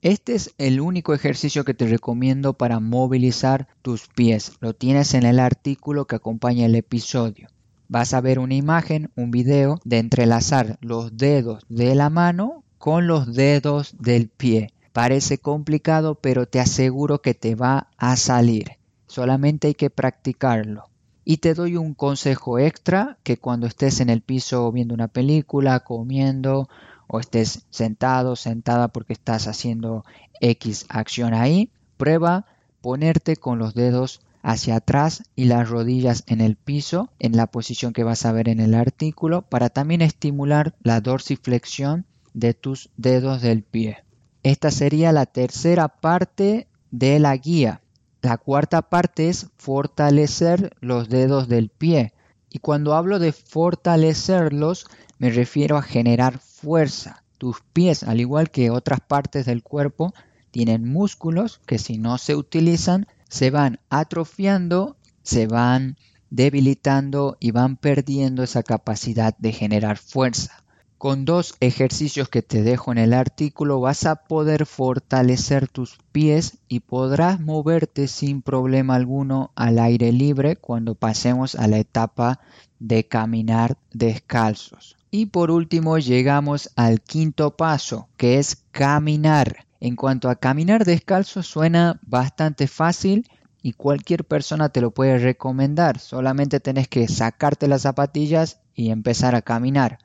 Este 0.00 0.36
es 0.36 0.54
el 0.58 0.80
único 0.80 1.14
ejercicio 1.14 1.64
que 1.64 1.74
te 1.74 1.88
recomiendo 1.88 2.52
para 2.52 2.78
movilizar 2.78 3.66
tus 3.82 4.06
pies. 4.06 4.52
Lo 4.60 4.74
tienes 4.74 5.14
en 5.14 5.24
el 5.24 5.40
artículo 5.40 6.06
que 6.06 6.14
acompaña 6.14 6.66
el 6.66 6.76
episodio. 6.76 7.48
Vas 7.88 8.14
a 8.14 8.20
ver 8.20 8.38
una 8.38 8.54
imagen, 8.54 9.10
un 9.16 9.32
video 9.32 9.80
de 9.84 9.98
entrelazar 9.98 10.78
los 10.80 11.16
dedos 11.16 11.64
de 11.68 11.96
la 11.96 12.08
mano 12.08 12.62
con 12.78 13.08
los 13.08 13.34
dedos 13.34 13.96
del 13.98 14.28
pie. 14.28 14.72
Parece 14.92 15.38
complicado, 15.38 16.14
pero 16.14 16.46
te 16.46 16.60
aseguro 16.60 17.20
que 17.20 17.34
te 17.34 17.56
va 17.56 17.88
a 17.96 18.14
salir. 18.14 18.78
Solamente 19.08 19.66
hay 19.66 19.74
que 19.74 19.90
practicarlo. 19.90 20.93
Y 21.24 21.38
te 21.38 21.54
doy 21.54 21.76
un 21.76 21.94
consejo 21.94 22.58
extra 22.58 23.18
que 23.22 23.38
cuando 23.38 23.66
estés 23.66 24.00
en 24.00 24.10
el 24.10 24.20
piso 24.20 24.70
viendo 24.72 24.94
una 24.94 25.08
película, 25.08 25.80
comiendo 25.80 26.68
o 27.06 27.20
estés 27.20 27.66
sentado, 27.70 28.36
sentada 28.36 28.88
porque 28.88 29.14
estás 29.14 29.46
haciendo 29.46 30.04
X 30.40 30.86
acción 30.88 31.34
ahí, 31.34 31.70
prueba 31.96 32.46
ponerte 32.80 33.36
con 33.36 33.58
los 33.58 33.74
dedos 33.74 34.20
hacia 34.42 34.76
atrás 34.76 35.22
y 35.34 35.46
las 35.46 35.70
rodillas 35.70 36.22
en 36.26 36.42
el 36.42 36.56
piso 36.56 37.08
en 37.18 37.34
la 37.34 37.46
posición 37.46 37.94
que 37.94 38.04
vas 38.04 38.26
a 38.26 38.32
ver 38.32 38.50
en 38.50 38.60
el 38.60 38.74
artículo 38.74 39.42
para 39.42 39.70
también 39.70 40.02
estimular 40.02 40.74
la 40.82 41.00
dorsiflexión 41.00 42.04
de 42.34 42.52
tus 42.52 42.90
dedos 42.98 43.40
del 43.40 43.62
pie. 43.62 44.04
Esta 44.42 44.70
sería 44.70 45.12
la 45.12 45.24
tercera 45.24 45.88
parte 45.88 46.68
de 46.90 47.18
la 47.18 47.34
guía. 47.36 47.80
La 48.24 48.38
cuarta 48.38 48.80
parte 48.80 49.28
es 49.28 49.48
fortalecer 49.58 50.74
los 50.80 51.10
dedos 51.10 51.46
del 51.46 51.68
pie. 51.68 52.14
Y 52.48 52.58
cuando 52.60 52.94
hablo 52.94 53.18
de 53.18 53.32
fortalecerlos, 53.32 54.86
me 55.18 55.28
refiero 55.28 55.76
a 55.76 55.82
generar 55.82 56.38
fuerza. 56.38 57.22
Tus 57.36 57.60
pies, 57.74 58.02
al 58.02 58.20
igual 58.20 58.48
que 58.48 58.70
otras 58.70 59.00
partes 59.00 59.44
del 59.44 59.62
cuerpo, 59.62 60.14
tienen 60.50 60.90
músculos 60.90 61.60
que 61.66 61.76
si 61.76 61.98
no 61.98 62.16
se 62.16 62.34
utilizan 62.34 63.08
se 63.28 63.50
van 63.50 63.78
atrofiando, 63.90 64.96
se 65.22 65.46
van 65.46 65.98
debilitando 66.30 67.36
y 67.40 67.50
van 67.50 67.76
perdiendo 67.76 68.42
esa 68.42 68.62
capacidad 68.62 69.36
de 69.36 69.52
generar 69.52 69.98
fuerza. 69.98 70.63
Con 71.04 71.26
dos 71.26 71.54
ejercicios 71.60 72.30
que 72.30 72.40
te 72.40 72.62
dejo 72.62 72.90
en 72.90 72.96
el 72.96 73.12
artículo 73.12 73.78
vas 73.78 74.06
a 74.06 74.14
poder 74.24 74.64
fortalecer 74.64 75.68
tus 75.68 75.98
pies 76.12 76.56
y 76.66 76.80
podrás 76.80 77.40
moverte 77.40 78.08
sin 78.08 78.40
problema 78.40 78.94
alguno 78.94 79.52
al 79.54 79.80
aire 79.80 80.12
libre 80.12 80.56
cuando 80.56 80.94
pasemos 80.94 81.56
a 81.56 81.68
la 81.68 81.76
etapa 81.76 82.40
de 82.78 83.06
caminar 83.06 83.76
descalzos. 83.92 84.96
Y 85.10 85.26
por 85.26 85.50
último 85.50 85.98
llegamos 85.98 86.70
al 86.74 87.02
quinto 87.02 87.54
paso, 87.54 88.08
que 88.16 88.38
es 88.38 88.64
caminar. 88.70 89.66
En 89.80 89.96
cuanto 89.96 90.30
a 90.30 90.36
caminar 90.36 90.86
descalzo 90.86 91.42
suena 91.42 92.00
bastante 92.06 92.66
fácil 92.66 93.28
y 93.60 93.74
cualquier 93.74 94.24
persona 94.24 94.70
te 94.70 94.80
lo 94.80 94.90
puede 94.90 95.18
recomendar. 95.18 95.98
Solamente 95.98 96.60
tenés 96.60 96.88
que 96.88 97.06
sacarte 97.08 97.68
las 97.68 97.82
zapatillas 97.82 98.60
y 98.74 98.88
empezar 98.88 99.34
a 99.34 99.42
caminar. 99.42 99.98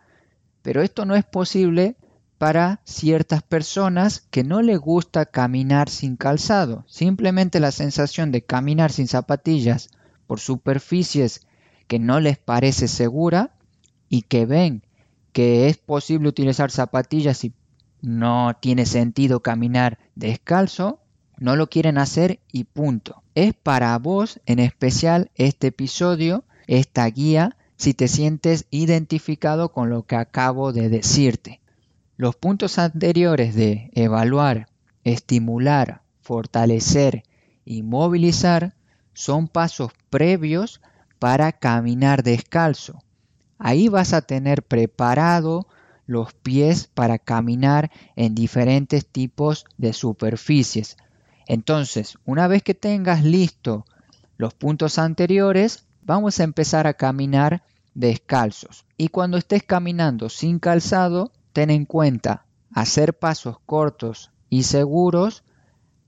Pero 0.62 0.82
esto 0.82 1.06
no 1.06 1.16
es 1.16 1.26
posible 1.26 1.96
para 2.38 2.82
ciertas 2.86 3.44
personas 3.44 4.22
que 4.32 4.44
no 4.44 4.62
les 4.62 4.80
gusta 4.80 5.26
caminar 5.26 5.90
sin 5.90 6.16
calzado. 6.16 6.86
Simplemente 6.88 7.60
la 7.60 7.72
sensación 7.72 8.32
de 8.32 8.44
caminar 8.44 8.92
sin 8.92 9.08
zapatillas 9.08 9.90
por 10.26 10.40
superficies 10.40 11.46
que 11.88 12.00
no 12.00 12.20
les 12.20 12.38
parece 12.38 12.88
segura 12.88 13.56
y 14.08 14.22
que 14.24 14.46
ven 14.46 14.84
que 15.34 15.68
es 15.68 15.78
posible 15.78 16.30
utilizar 16.30 16.72
zapatillas 16.72 17.44
y 17.44 17.54
no 18.02 18.56
tiene 18.60 18.86
sentido 18.86 19.42
caminar 19.42 20.00
descalzo, 20.16 21.02
no 21.38 21.56
lo 21.56 21.70
quieren 21.70 21.98
hacer 21.98 22.40
y 22.52 22.66
punto. 22.66 23.24
Es 23.36 23.54
para 23.54 23.98
vos 23.98 24.40
en 24.46 24.60
especial 24.60 25.32
este 25.36 25.68
episodio, 25.68 26.44
esta 26.68 27.06
guía, 27.08 27.58
si 27.80 27.94
te 27.94 28.10
sientes 28.10 28.66
identificado 28.72 29.72
con 29.72 29.90
lo 29.90 30.04
que 30.04 30.18
acabo 30.18 30.74
de 30.74 30.90
decirte. 30.90 31.62
Los 32.18 32.36
puntos 32.36 32.78
anteriores 32.78 33.56
de 33.56 33.90
evaluar, 33.96 34.68
estimular, 35.06 36.02
fortalecer 36.22 37.24
y 37.64 37.82
movilizar 37.82 38.76
son 39.14 39.48
pasos 39.48 39.94
previos 40.10 40.82
para 41.20 41.54
caminar 41.54 42.22
descalzo. 42.22 43.02
Ahí 43.58 43.88
vas 43.88 44.12
a 44.12 44.24
tener 44.24 44.62
preparado 44.64 45.66
los 46.06 46.34
pies 46.34 46.88
para 46.94 47.18
caminar 47.18 47.92
en 48.18 48.36
diferentes 48.36 49.06
tipos 49.08 49.64
de 49.78 49.94
superficies. 49.94 50.98
Entonces, 51.48 52.18
una 52.26 52.50
vez 52.50 52.62
que 52.62 52.74
tengas 52.74 53.24
listo 53.24 53.86
los 54.38 54.54
puntos 54.54 55.00
anteriores, 55.00 55.86
vamos 56.02 56.40
a 56.42 56.44
empezar 56.44 56.86
a 56.86 56.96
caminar 56.96 57.64
descalzos. 57.94 58.86
Y 58.98 59.10
cuando 59.10 59.38
estés 59.38 59.64
caminando 59.64 60.30
sin 60.30 60.60
calzado, 60.60 61.32
ten 61.54 61.70
en 61.70 61.86
cuenta 61.86 62.46
hacer 62.74 63.14
pasos 63.14 63.58
cortos 63.66 64.32
y 64.50 64.64
seguros 64.64 65.44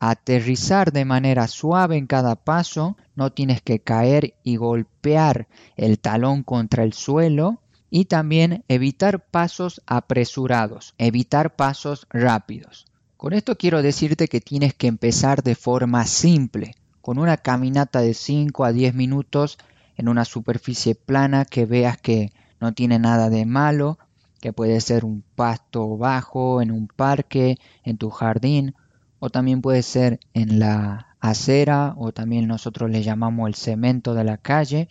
aterrizar 0.02 0.92
de 0.92 1.06
manera 1.06 1.48
suave 1.48 1.96
en 1.96 2.08
cada 2.08 2.36
paso, 2.36 2.98
no 3.16 3.32
tienes 3.32 3.62
que 3.62 3.80
caer 3.80 4.34
y 4.44 4.56
golpear 4.56 5.48
el 5.78 6.00
talón 6.00 6.42
contra 6.42 6.84
el 6.84 6.94
suelo 6.94 7.62
y 7.92 8.06
también 8.06 8.66
evitar 8.68 9.24
pasos 9.24 9.84
apresurados, 9.86 10.96
evitar 10.98 11.56
pasos 11.56 12.08
rápidos. 12.10 12.88
Con 13.16 13.34
esto 13.34 13.56
quiero 13.60 13.84
decirte 13.84 14.28
que 14.28 14.42
tienes 14.42 14.74
que 14.74 14.88
empezar 14.88 15.44
de 15.44 15.54
forma 15.54 16.08
simple, 16.08 16.74
con 17.02 17.20
una 17.20 17.38
caminata 17.38 18.02
de 18.02 18.16
5 18.16 18.66
a 18.66 18.72
10 18.72 18.96
minutos 18.96 19.60
en 19.98 20.10
una 20.10 20.26
superficie 20.26 20.96
plana 20.96 21.46
que 21.46 21.66
veas 21.66 21.98
que 21.98 22.32
no 22.60 22.74
tiene 22.74 23.00
nada 23.00 23.30
de 23.30 23.46
malo, 23.46 23.98
que 24.40 24.54
puede 24.54 24.82
ser 24.82 25.06
un 25.06 25.24
pasto 25.36 25.98
bajo, 25.98 26.62
en 26.62 26.72
un 26.72 26.88
parque, 26.88 27.58
en 27.84 27.98
tu 27.98 28.10
jardín 28.10 28.76
o 29.20 29.30
también 29.30 29.62
puede 29.62 29.84
ser 29.84 30.20
en 30.34 30.60
la 30.60 31.16
acera 31.20 31.94
o 31.98 32.12
también 32.12 32.48
nosotros 32.48 32.90
le 32.90 33.04
llamamos 33.04 33.48
el 33.48 33.56
cemento 33.56 34.16
de 34.16 34.24
la 34.24 34.38
calle 34.38 34.90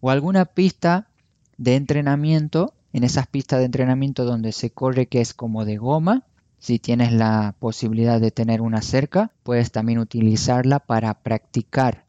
o 0.00 0.10
alguna 0.10 0.44
pista 0.44 1.08
de 1.56 1.74
entrenamiento, 1.76 2.74
en 2.92 3.02
esas 3.02 3.26
pistas 3.26 3.60
de 3.60 3.64
entrenamiento 3.64 4.24
donde 4.24 4.52
se 4.52 4.70
corre 4.70 5.06
que 5.06 5.22
es 5.22 5.32
como 5.32 5.64
de 5.64 5.78
goma, 5.78 6.24
si 6.58 6.78
tienes 6.78 7.12
la 7.12 7.54
posibilidad 7.58 8.20
de 8.20 8.30
tener 8.30 8.60
una 8.60 8.82
cerca, 8.82 9.32
puedes 9.42 9.72
también 9.72 9.98
utilizarla 9.98 10.80
para 10.80 11.14
practicar 11.14 12.05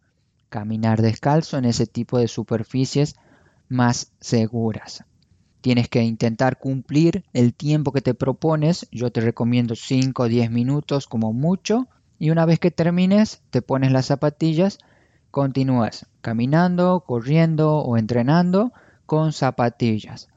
caminar 0.50 1.02
descalzo 1.02 1.58
en 1.58 1.66
ese 1.66 1.88
tipo 1.88 2.18
de 2.18 2.28
superficies 2.28 3.16
más 3.70 4.12
seguras. 4.20 5.04
Tienes 5.62 5.90
que 5.90 6.02
intentar 6.04 6.60
cumplir 6.60 7.26
el 7.34 7.54
tiempo 7.54 7.92
que 7.92 8.02
te 8.02 8.14
propones. 8.14 8.88
Yo 8.92 9.12
te 9.12 9.22
recomiendo 9.22 9.76
5 9.76 10.24
o 10.24 10.28
10 10.28 10.52
minutos 10.52 11.08
como 11.08 11.34
mucho. 11.34 11.88
Y 12.20 12.30
una 12.30 12.46
vez 12.46 12.60
que 12.60 12.72
termines, 12.72 13.42
te 13.50 13.62
pones 13.62 13.92
las 13.92 14.06
zapatillas, 14.06 14.80
continúas 15.30 16.08
caminando, 16.22 17.04
corriendo 17.06 17.80
o 17.80 17.98
entrenando 17.98 18.72
con 19.06 19.34
zapatillas. 19.34 20.30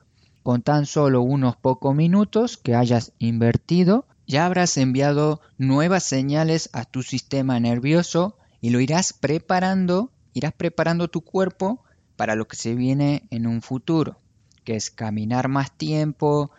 Con 0.42 0.62
tan 0.62 0.86
solo 0.86 1.22
unos 1.22 1.56
pocos 1.56 1.94
minutos 1.94 2.56
que 2.56 2.74
hayas 2.74 3.12
invertido, 3.18 4.06
ya 4.26 4.46
habrás 4.46 4.76
enviado 4.76 5.40
nuevas 5.58 6.04
señales 6.04 6.70
a 6.72 6.84
tu 6.84 7.02
sistema 7.02 7.60
nervioso 7.60 8.36
y 8.60 8.70
lo 8.70 8.80
irás 8.80 9.12
preparando, 9.12 10.10
irás 10.32 10.52
preparando 10.52 11.08
tu 11.08 11.22
cuerpo 11.22 11.82
para 12.16 12.34
lo 12.34 12.46
que 12.46 12.56
se 12.56 12.74
viene 12.74 13.26
en 13.30 13.46
un 13.46 13.62
futuro 13.62 14.20
que 14.64 14.76
es 14.76 14.90
caminar 14.90 15.48
más 15.48 15.72
tiempo, 15.72 16.50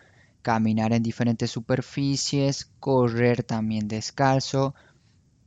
caminar 0.42 0.92
en 0.92 1.02
diferentes 1.02 1.50
superficies, 1.50 2.70
correr 2.80 3.42
también 3.42 3.88
descalzo. 3.88 4.74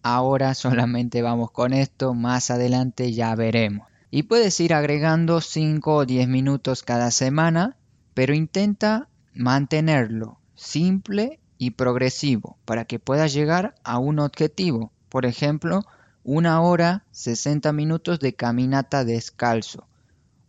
Ahora 0.01 0.53
solamente 0.55 1.21
vamos 1.21 1.51
con 1.51 1.73
esto, 1.73 2.13
más 2.13 2.51
adelante 2.51 3.13
ya 3.13 3.35
veremos. 3.35 3.87
Y 4.11 4.23
puedes 4.23 4.59
ir 4.59 4.73
agregando 4.73 5.41
5 5.41 5.95
o 5.95 6.05
10 6.05 6.27
minutos 6.27 6.83
cada 6.83 7.11
semana, 7.11 7.75
pero 8.13 8.33
intenta 8.33 9.09
mantenerlo 9.33 10.39
simple 10.55 11.39
y 11.57 11.71
progresivo 11.71 12.57
para 12.63 12.85
que 12.85 12.99
puedas 12.99 13.33
llegar 13.33 13.75
a 13.83 13.99
un 13.99 14.19
objetivo. 14.19 14.93
Por 15.09 15.25
ejemplo, 15.25 15.83
una 16.27 16.59
hora 16.59 17.05
60 17.11 17.71
minutos 17.71 18.19
de 18.19 18.33
caminata 18.33 19.05
descalzo 19.05 19.87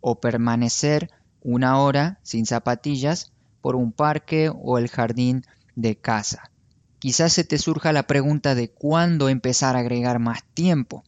o 0.01 0.19
permanecer 0.19 1.11
una 1.43 1.79
hora 1.79 2.19
sin 2.23 2.47
zapatillas 2.47 3.31
por 3.61 3.75
un 3.75 3.91
parque 3.91 4.49
o 4.51 4.79
el 4.79 4.89
jardín 4.89 5.43
de 5.75 5.95
casa. 5.95 6.49
Quizás 6.97 7.33
se 7.33 7.43
te 7.43 7.59
surja 7.59 7.93
la 7.93 8.07
pregunta 8.07 8.55
de 8.55 8.71
cuándo 8.71 9.29
empezar 9.29 9.75
a 9.75 9.79
agregar 9.79 10.17
más 10.17 10.43
tiempo. 10.55 11.03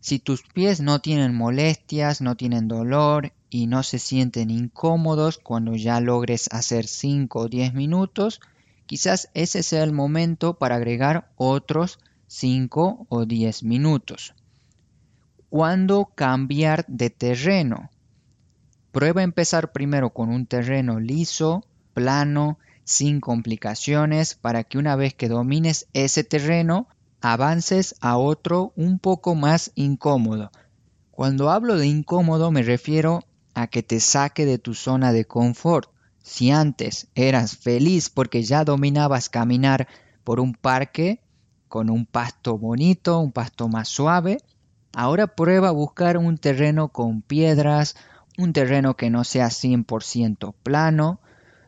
Si 0.00 0.18
tus 0.18 0.42
pies 0.42 0.80
no 0.80 1.00
tienen 1.00 1.32
molestias, 1.32 2.20
no 2.20 2.36
tienen 2.36 2.66
dolor 2.66 3.32
y 3.50 3.68
no 3.68 3.84
se 3.84 4.00
sienten 4.00 4.50
incómodos 4.50 5.38
cuando 5.38 5.76
ya 5.76 6.00
logres 6.00 6.48
hacer 6.50 6.88
5 6.88 7.38
o 7.38 7.48
10 7.48 7.74
minutos, 7.74 8.40
quizás 8.86 9.30
ese 9.34 9.62
sea 9.62 9.84
el 9.84 9.92
momento 9.92 10.54
para 10.54 10.74
agregar 10.74 11.30
otros 11.36 12.00
5 12.34 13.06
o 13.10 13.26
10 13.26 13.62
minutos. 13.62 14.34
¿Cuándo 15.50 16.06
cambiar 16.14 16.86
de 16.88 17.10
terreno? 17.10 17.90
Prueba 18.90 19.20
a 19.20 19.24
empezar 19.24 19.72
primero 19.72 20.14
con 20.14 20.30
un 20.30 20.46
terreno 20.46 20.98
liso, 20.98 21.62
plano, 21.92 22.58
sin 22.84 23.20
complicaciones, 23.20 24.34
para 24.34 24.64
que 24.64 24.78
una 24.78 24.96
vez 24.96 25.12
que 25.12 25.28
domines 25.28 25.88
ese 25.92 26.24
terreno, 26.24 26.88
avances 27.20 27.96
a 28.00 28.16
otro 28.16 28.72
un 28.76 28.98
poco 28.98 29.34
más 29.34 29.70
incómodo. 29.74 30.50
Cuando 31.10 31.50
hablo 31.50 31.76
de 31.76 31.86
incómodo 31.86 32.50
me 32.50 32.62
refiero 32.62 33.24
a 33.52 33.66
que 33.66 33.82
te 33.82 34.00
saque 34.00 34.46
de 34.46 34.56
tu 34.56 34.72
zona 34.72 35.12
de 35.12 35.26
confort. 35.26 35.90
Si 36.22 36.50
antes 36.50 37.08
eras 37.14 37.58
feliz 37.58 38.08
porque 38.08 38.42
ya 38.42 38.64
dominabas 38.64 39.28
caminar 39.28 39.86
por 40.24 40.40
un 40.40 40.54
parque 40.54 41.20
con 41.72 41.88
un 41.88 42.04
pasto 42.04 42.58
bonito, 42.58 43.18
un 43.18 43.32
pasto 43.32 43.66
más 43.66 43.88
suave, 43.88 44.42
ahora 44.92 45.26
prueba 45.26 45.68
a 45.68 45.72
buscar 45.72 46.18
un 46.18 46.36
terreno 46.36 46.88
con 46.88 47.22
piedras, 47.22 47.96
un 48.36 48.52
terreno 48.52 48.94
que 48.94 49.08
no 49.08 49.24
sea 49.24 49.46
100% 49.46 50.52
plano, 50.62 51.20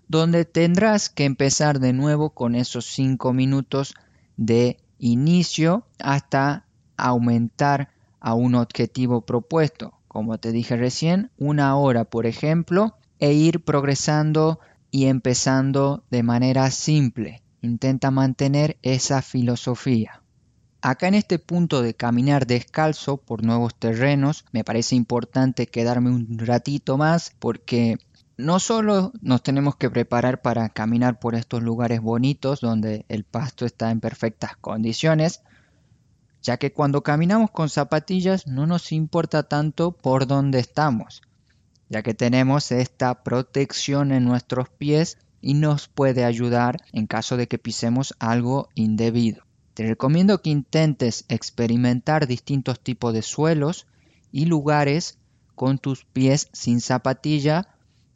donde 0.07 0.45
tendrás 0.45 1.09
que 1.09 1.25
empezar 1.25 1.81
de 1.81 1.95
nuevo 1.95 2.35
con 2.35 2.55
esos 2.55 2.85
5 2.85 3.33
minutos 3.33 3.95
de 4.37 4.77
inicio 4.99 5.87
hasta 5.99 6.67
aumentar 6.99 7.89
a 8.21 8.35
un 8.35 8.57
objetivo 8.57 9.23
propuesto, 9.23 9.95
como 10.07 10.37
te 10.37 10.53
dije 10.53 10.77
recién, 10.77 11.31
una 11.38 11.77
hora 11.77 12.05
por 12.05 12.27
ejemplo, 12.27 12.99
e 13.21 13.33
ir 13.33 13.64
progresando 13.64 14.61
y 14.90 15.07
empezando 15.07 16.05
de 16.11 16.23
manera 16.23 16.71
simple. 16.71 17.43
Intenta 17.64 18.11
mantener 18.11 18.77
esa 18.83 19.22
filosofía. 19.22 20.20
Acá 20.83 21.09
en 21.09 21.14
este 21.14 21.38
punto 21.38 21.81
de 21.81 21.94
caminar 21.94 22.46
descalzo 22.46 23.16
por 23.16 23.42
nuevos 23.42 23.74
terrenos, 23.74 24.44
me 24.53 24.64
parece 24.64 24.96
importante 24.96 25.66
quedarme 25.66 26.11
un 26.11 26.38
ratito 26.38 26.98
más 26.98 27.35
porque 27.38 27.96
no 28.37 28.61
solo 28.61 29.14
nos 29.22 29.42
tenemos 29.42 29.77
que 29.77 29.88
preparar 29.88 30.42
para 30.42 30.68
caminar 30.68 31.18
por 31.18 31.35
estos 31.35 31.62
lugares 31.62 32.03
bonitos 32.03 32.61
donde 32.61 33.07
el 33.09 33.24
pasto 33.24 33.64
está 33.64 33.90
en 33.90 34.00
perfectas 34.00 34.59
condiciones, 34.59 35.40
ya 36.42 36.59
que 36.59 36.74
cuando 36.74 37.03
caminamos 37.03 37.50
con 37.50 37.70
zapatillas 37.70 38.46
no 38.46 38.66
nos 38.66 38.92
importa 38.92 39.42
tanto 39.44 39.92
por 39.92 40.27
dónde 40.27 40.59
estamos, 40.59 41.22
ya 41.88 42.03
que 42.03 42.12
tenemos 42.12 42.70
esta 42.72 43.22
protección 43.22 44.12
en 44.12 44.27
nuestros 44.27 44.68
pies 44.68 45.16
y 45.44 45.52
nos 45.52 45.88
puede 45.88 46.24
ayudar 46.24 46.78
en 46.94 47.07
caso 47.07 47.37
de 47.37 47.48
que 47.48 47.59
pisemos 47.59 48.14
algo 48.18 48.70
indebido. 48.74 49.44
Te 49.74 49.87
recomiendo 49.87 50.40
que 50.40 50.48
intentes 50.48 51.26
experimentar 51.28 52.26
distintos 52.26 52.80
tipos 52.80 53.12
de 53.12 53.20
suelos 53.20 53.87
y 54.33 54.46
lugares 54.46 55.18
con 55.54 55.76
tus 55.76 56.07
pies 56.07 56.48
sin 56.54 56.80
zapatilla, 56.80 57.68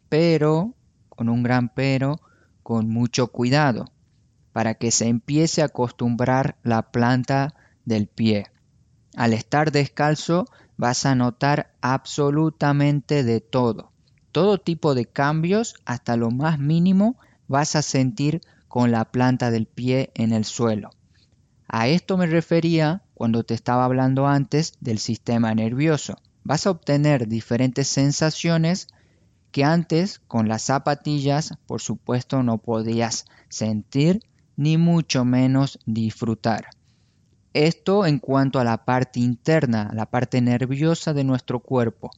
pero, 0.08 0.74
con 1.10 1.28
un 1.28 1.42
gran 1.42 1.68
pero, 1.68 2.18
con 2.62 2.88
mucho 2.88 3.26
cuidado, 3.26 3.92
para 4.54 4.74
que 4.74 4.90
se 4.90 5.06
empiece 5.06 5.60
a 5.60 5.66
acostumbrar 5.66 6.56
la 6.62 6.90
planta 6.90 7.54
del 7.84 8.06
pie. 8.06 8.46
Al 9.16 9.34
estar 9.34 9.70
descalzo 9.70 10.46
vas 10.78 11.04
a 11.04 11.14
notar 11.14 11.74
absolutamente 11.82 13.22
de 13.22 13.42
todo. 13.42 13.88
Todo 14.38 14.59
tipo 14.59 14.94
de 14.94 15.05
cambios, 15.05 15.74
hasta 15.85 16.16
lo 16.16 16.31
más 16.31 16.61
mínimo, 16.61 17.16
vas 17.48 17.74
a 17.74 17.83
sentir 17.83 18.40
con 18.68 18.92
la 18.92 19.05
planta 19.07 19.51
del 19.51 19.66
pie 19.66 20.12
en 20.14 20.33
el 20.33 20.44
suelo. 20.44 20.90
A 21.66 21.88
esto 21.88 22.16
me 22.16 22.27
refería 22.27 23.03
cuando 23.14 23.42
te 23.42 23.55
estaba 23.55 23.85
hablando 23.85 24.29
antes 24.29 24.74
del 24.79 25.01
sistema 25.01 25.53
nervioso. 25.57 26.18
Vas 26.44 26.68
a 26.68 26.70
obtener 26.70 27.27
diferentes 27.27 27.88
sensaciones 27.88 28.87
que 29.51 29.64
antes 29.64 30.20
con 30.20 30.46
las 30.46 30.62
zapatillas 30.62 31.55
por 31.66 31.81
supuesto 31.81 32.44
no 32.44 32.59
podías 32.59 33.24
sentir 33.48 34.22
ni 34.57 34.77
mucho 34.77 35.24
menos 35.24 35.81
disfrutar. 35.85 36.68
Esto 37.55 38.07
en 38.07 38.20
cuanto 38.20 38.61
a 38.61 38.64
la 38.64 38.85
parte 38.85 39.18
interna, 39.18 39.90
la 39.92 40.07
parte 40.07 40.40
nerviosa 40.40 41.12
de 41.12 41.24
nuestro 41.24 41.59
cuerpo. 41.59 42.12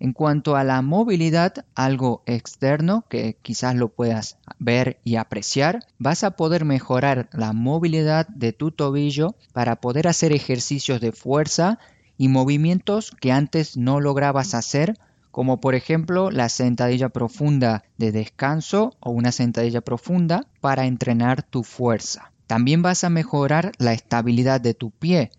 En 0.00 0.14
cuanto 0.14 0.56
a 0.56 0.64
la 0.64 0.80
movilidad, 0.80 1.66
algo 1.74 2.22
externo 2.24 3.04
que 3.10 3.36
quizás 3.42 3.74
lo 3.76 3.90
puedas 3.90 4.38
ver 4.58 4.98
y 5.04 5.16
apreciar, 5.16 5.84
vas 5.98 6.24
a 6.24 6.30
poder 6.32 6.64
mejorar 6.64 7.28
la 7.34 7.52
movilidad 7.52 8.26
de 8.28 8.54
tu 8.54 8.70
tobillo 8.70 9.34
para 9.52 9.76
poder 9.76 10.08
hacer 10.08 10.32
ejercicios 10.32 11.02
de 11.02 11.12
fuerza 11.12 11.78
y 12.16 12.28
movimientos 12.28 13.10
que 13.20 13.30
antes 13.30 13.76
no 13.76 14.00
lograbas 14.00 14.54
hacer, 14.54 14.98
como 15.30 15.60
por 15.60 15.74
ejemplo 15.74 16.30
la 16.30 16.48
sentadilla 16.48 17.10
profunda 17.10 17.84
de 17.98 18.10
descanso 18.10 18.96
o 19.00 19.10
una 19.10 19.32
sentadilla 19.32 19.82
profunda 19.82 20.46
para 20.62 20.86
entrenar 20.86 21.42
tu 21.42 21.62
fuerza. 21.62 22.32
También 22.46 22.80
vas 22.80 23.04
a 23.04 23.10
mejorar 23.10 23.72
la 23.76 23.92
estabilidad 23.92 24.62
de 24.62 24.72
tu 24.72 24.92
pie, 24.92 25.30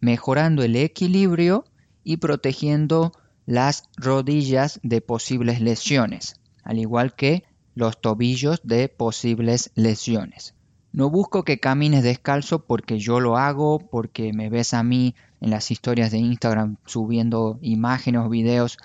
mejorando 0.00 0.64
el 0.64 0.74
equilibrio 0.74 1.64
y 2.02 2.16
protegiendo 2.16 3.12
las 3.48 3.84
rodillas 3.96 4.78
de 4.82 5.00
posibles 5.00 5.62
lesiones, 5.62 6.38
al 6.64 6.78
igual 6.78 7.14
que 7.14 7.44
los 7.74 7.98
tobillos 7.98 8.60
de 8.62 8.90
posibles 8.90 9.70
lesiones. 9.74 10.54
No 10.92 11.08
busco 11.08 11.44
que 11.44 11.58
camines 11.58 12.02
descalzo 12.02 12.66
porque 12.66 12.98
yo 12.98 13.20
lo 13.20 13.38
hago, 13.38 13.78
porque 13.78 14.34
me 14.34 14.50
ves 14.50 14.74
a 14.74 14.82
mí 14.82 15.14
en 15.40 15.48
las 15.48 15.70
historias 15.70 16.10
de 16.10 16.18
Instagram 16.18 16.76
subiendo 16.84 17.58
imágenes 17.62 18.20
o 18.20 18.28
videos 18.28 18.76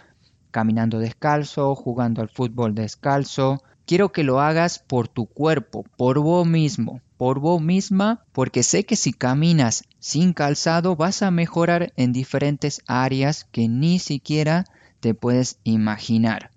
caminando 0.50 0.98
descalzo, 0.98 1.76
jugando 1.76 2.22
al 2.22 2.30
fútbol 2.30 2.74
descalzo. 2.74 3.62
Quiero 3.86 4.14
que 4.14 4.24
lo 4.24 4.40
hagas 4.40 4.80
por 4.80 5.10
tu 5.10 5.26
cuerpo, 5.26 5.84
por 5.98 6.20
vos 6.20 6.48
mismo, 6.48 7.02
por 7.18 7.40
vos 7.42 7.62
misma, 7.62 8.24
porque 8.32 8.64
sé 8.64 8.86
que 8.86 8.96
si 8.96 9.12
caminas 9.12 9.84
sin 10.04 10.34
calzado 10.34 10.98
vas 10.98 11.22
a 11.22 11.32
mejorar 11.32 11.94
en 11.96 12.12
diferentes 12.12 12.82
áreas 12.88 13.46
que 13.46 13.70
ni 13.70 14.00
siquiera 14.00 14.66
te 15.00 15.14
puedes 15.14 15.60
imaginar. 15.64 16.52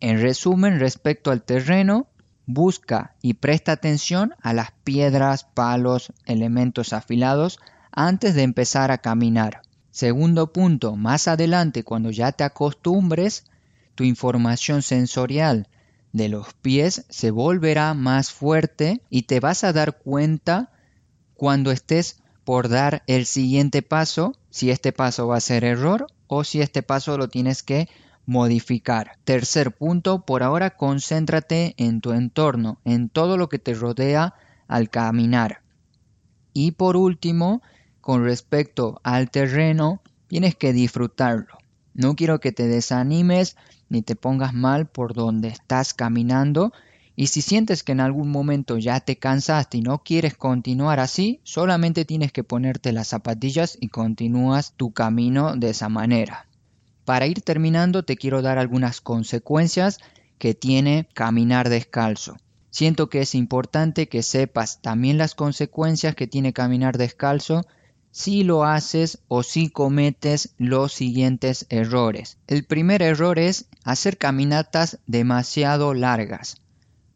En 0.00 0.20
resumen, 0.20 0.80
respecto 0.80 1.30
al 1.30 1.44
terreno, 1.44 2.08
busca 2.46 3.14
y 3.22 3.34
presta 3.34 3.70
atención 3.70 4.34
a 4.42 4.54
las 4.54 4.72
piedras, 4.82 5.44
palos, 5.44 6.12
elementos 6.26 6.92
afilados 6.92 7.60
antes 7.92 8.34
de 8.34 8.42
empezar 8.42 8.90
a 8.90 8.98
caminar. 8.98 9.62
Segundo 9.92 10.52
punto, 10.52 10.96
más 10.96 11.28
adelante 11.28 11.84
cuando 11.84 12.10
ya 12.10 12.32
te 12.32 12.42
acostumbres, 12.42 13.44
tu 13.94 14.02
información 14.02 14.82
sensorial 14.82 15.68
de 16.12 16.28
los 16.28 16.54
pies 16.54 17.06
se 17.08 17.30
volverá 17.30 17.94
más 17.94 18.32
fuerte 18.32 19.00
y 19.10 19.22
te 19.22 19.38
vas 19.38 19.62
a 19.62 19.72
dar 19.72 19.98
cuenta 19.98 20.72
cuando 21.34 21.70
estés 21.70 22.16
por 22.50 22.68
dar 22.68 23.04
el 23.06 23.26
siguiente 23.26 23.80
paso, 23.80 24.34
si 24.50 24.72
este 24.72 24.90
paso 24.90 25.28
va 25.28 25.36
a 25.36 25.40
ser 25.40 25.62
error 25.62 26.08
o 26.26 26.42
si 26.42 26.60
este 26.60 26.82
paso 26.82 27.16
lo 27.16 27.28
tienes 27.28 27.62
que 27.62 27.88
modificar. 28.26 29.12
Tercer 29.22 29.70
punto, 29.70 30.26
por 30.26 30.42
ahora 30.42 30.70
concéntrate 30.70 31.76
en 31.76 32.00
tu 32.00 32.10
entorno, 32.10 32.80
en 32.84 33.08
todo 33.08 33.36
lo 33.36 33.48
que 33.48 33.60
te 33.60 33.72
rodea 33.72 34.34
al 34.66 34.90
caminar. 34.90 35.62
Y 36.52 36.72
por 36.72 36.96
último, 36.96 37.62
con 38.00 38.24
respecto 38.24 39.00
al 39.04 39.30
terreno, 39.30 40.02
tienes 40.26 40.56
que 40.56 40.72
disfrutarlo. 40.72 41.56
No 41.94 42.16
quiero 42.16 42.40
que 42.40 42.50
te 42.50 42.66
desanimes 42.66 43.56
ni 43.88 44.02
te 44.02 44.16
pongas 44.16 44.54
mal 44.54 44.88
por 44.88 45.14
donde 45.14 45.46
estás 45.46 45.94
caminando. 45.94 46.72
Y 47.20 47.26
si 47.26 47.42
sientes 47.42 47.82
que 47.82 47.92
en 47.92 48.00
algún 48.00 48.30
momento 48.30 48.78
ya 48.78 48.98
te 49.00 49.18
cansaste 49.18 49.76
y 49.76 49.82
no 49.82 50.02
quieres 50.02 50.38
continuar 50.38 51.00
así, 51.00 51.42
solamente 51.42 52.06
tienes 52.06 52.32
que 52.32 52.44
ponerte 52.44 52.92
las 52.92 53.08
zapatillas 53.08 53.76
y 53.78 53.88
continúas 53.88 54.72
tu 54.78 54.92
camino 54.94 55.54
de 55.54 55.68
esa 55.68 55.90
manera. 55.90 56.46
Para 57.04 57.26
ir 57.26 57.42
terminando 57.42 58.06
te 58.06 58.16
quiero 58.16 58.40
dar 58.40 58.56
algunas 58.56 59.02
consecuencias 59.02 59.98
que 60.38 60.54
tiene 60.54 61.10
caminar 61.12 61.68
descalzo. 61.68 62.38
Siento 62.70 63.10
que 63.10 63.20
es 63.20 63.34
importante 63.34 64.08
que 64.08 64.22
sepas 64.22 64.80
también 64.80 65.18
las 65.18 65.34
consecuencias 65.34 66.14
que 66.14 66.26
tiene 66.26 66.54
caminar 66.54 66.96
descalzo 66.96 67.66
si 68.10 68.44
lo 68.44 68.64
haces 68.64 69.18
o 69.28 69.42
si 69.42 69.68
cometes 69.68 70.54
los 70.56 70.94
siguientes 70.94 71.66
errores. 71.68 72.38
El 72.46 72.64
primer 72.64 73.02
error 73.02 73.38
es 73.38 73.66
hacer 73.84 74.16
caminatas 74.16 75.00
demasiado 75.06 75.92
largas. 75.92 76.62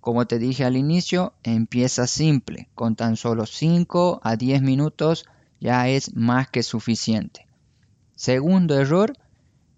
Como 0.05 0.27
te 0.27 0.39
dije 0.39 0.67
al 0.67 0.77
inicio, 0.77 1.33
empieza 1.45 2.07
simple, 2.07 2.69
con 2.75 2.95
tan 2.95 3.17
solo 3.17 3.47
5 3.47 4.21
a 4.23 4.37
10 4.37 4.61
minutos 4.61 5.25
ya 5.61 5.89
es 5.89 6.15
más 6.15 6.51
que 6.51 6.63
suficiente. 6.63 7.47
Segundo 8.15 8.79
error 8.79 9.17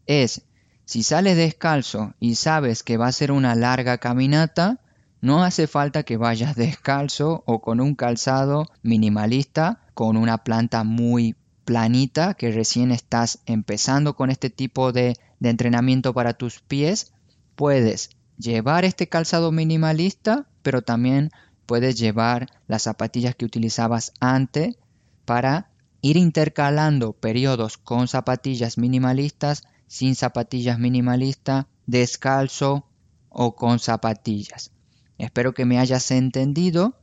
es, 0.04 0.42
si 0.84 1.04
sales 1.04 1.36
descalzo 1.36 2.14
y 2.18 2.34
sabes 2.34 2.82
que 2.82 2.96
va 2.96 3.06
a 3.06 3.12
ser 3.12 3.30
una 3.30 3.54
larga 3.54 3.98
caminata, 3.98 4.80
no 5.20 5.44
hace 5.44 5.68
falta 5.68 6.02
que 6.02 6.16
vayas 6.16 6.56
descalzo 6.56 7.44
o 7.46 7.60
con 7.60 7.80
un 7.80 7.94
calzado 7.94 8.66
minimalista 8.82 9.86
con 9.94 10.16
una 10.16 10.38
planta 10.38 10.82
muy 10.82 11.36
planita 11.64 12.34
que 12.34 12.50
recién 12.50 12.90
estás 12.90 13.38
empezando 13.46 14.16
con 14.16 14.30
este 14.30 14.50
tipo 14.50 14.90
de, 14.90 15.16
entrenamiento 15.40 16.12
para 16.12 16.34
tus 16.34 16.58
pies, 16.58 17.12
puedes 17.54 18.15
llevar 18.38 18.84
este 18.84 19.08
calzado 19.08 19.52
minimalista, 19.52 20.46
pero 20.62 20.82
también 20.82 21.30
puedes 21.66 21.98
llevar 21.98 22.48
las 22.66 22.82
zapatillas 22.82 23.34
que 23.34 23.44
utilizabas 23.44 24.12
antes 24.20 24.76
para 25.24 25.70
ir 26.00 26.16
intercalando 26.16 27.12
periodos 27.12 27.78
con 27.78 28.08
zapatillas 28.08 28.78
minimalistas, 28.78 29.64
sin 29.86 30.14
zapatillas 30.14 30.78
minimalistas, 30.78 31.66
descalzo 31.86 32.86
o 33.28 33.54
con 33.56 33.78
zapatillas. 33.78 34.72
Espero 35.18 35.54
que 35.54 35.64
me 35.64 35.78
hayas 35.78 36.10
entendido 36.10 36.98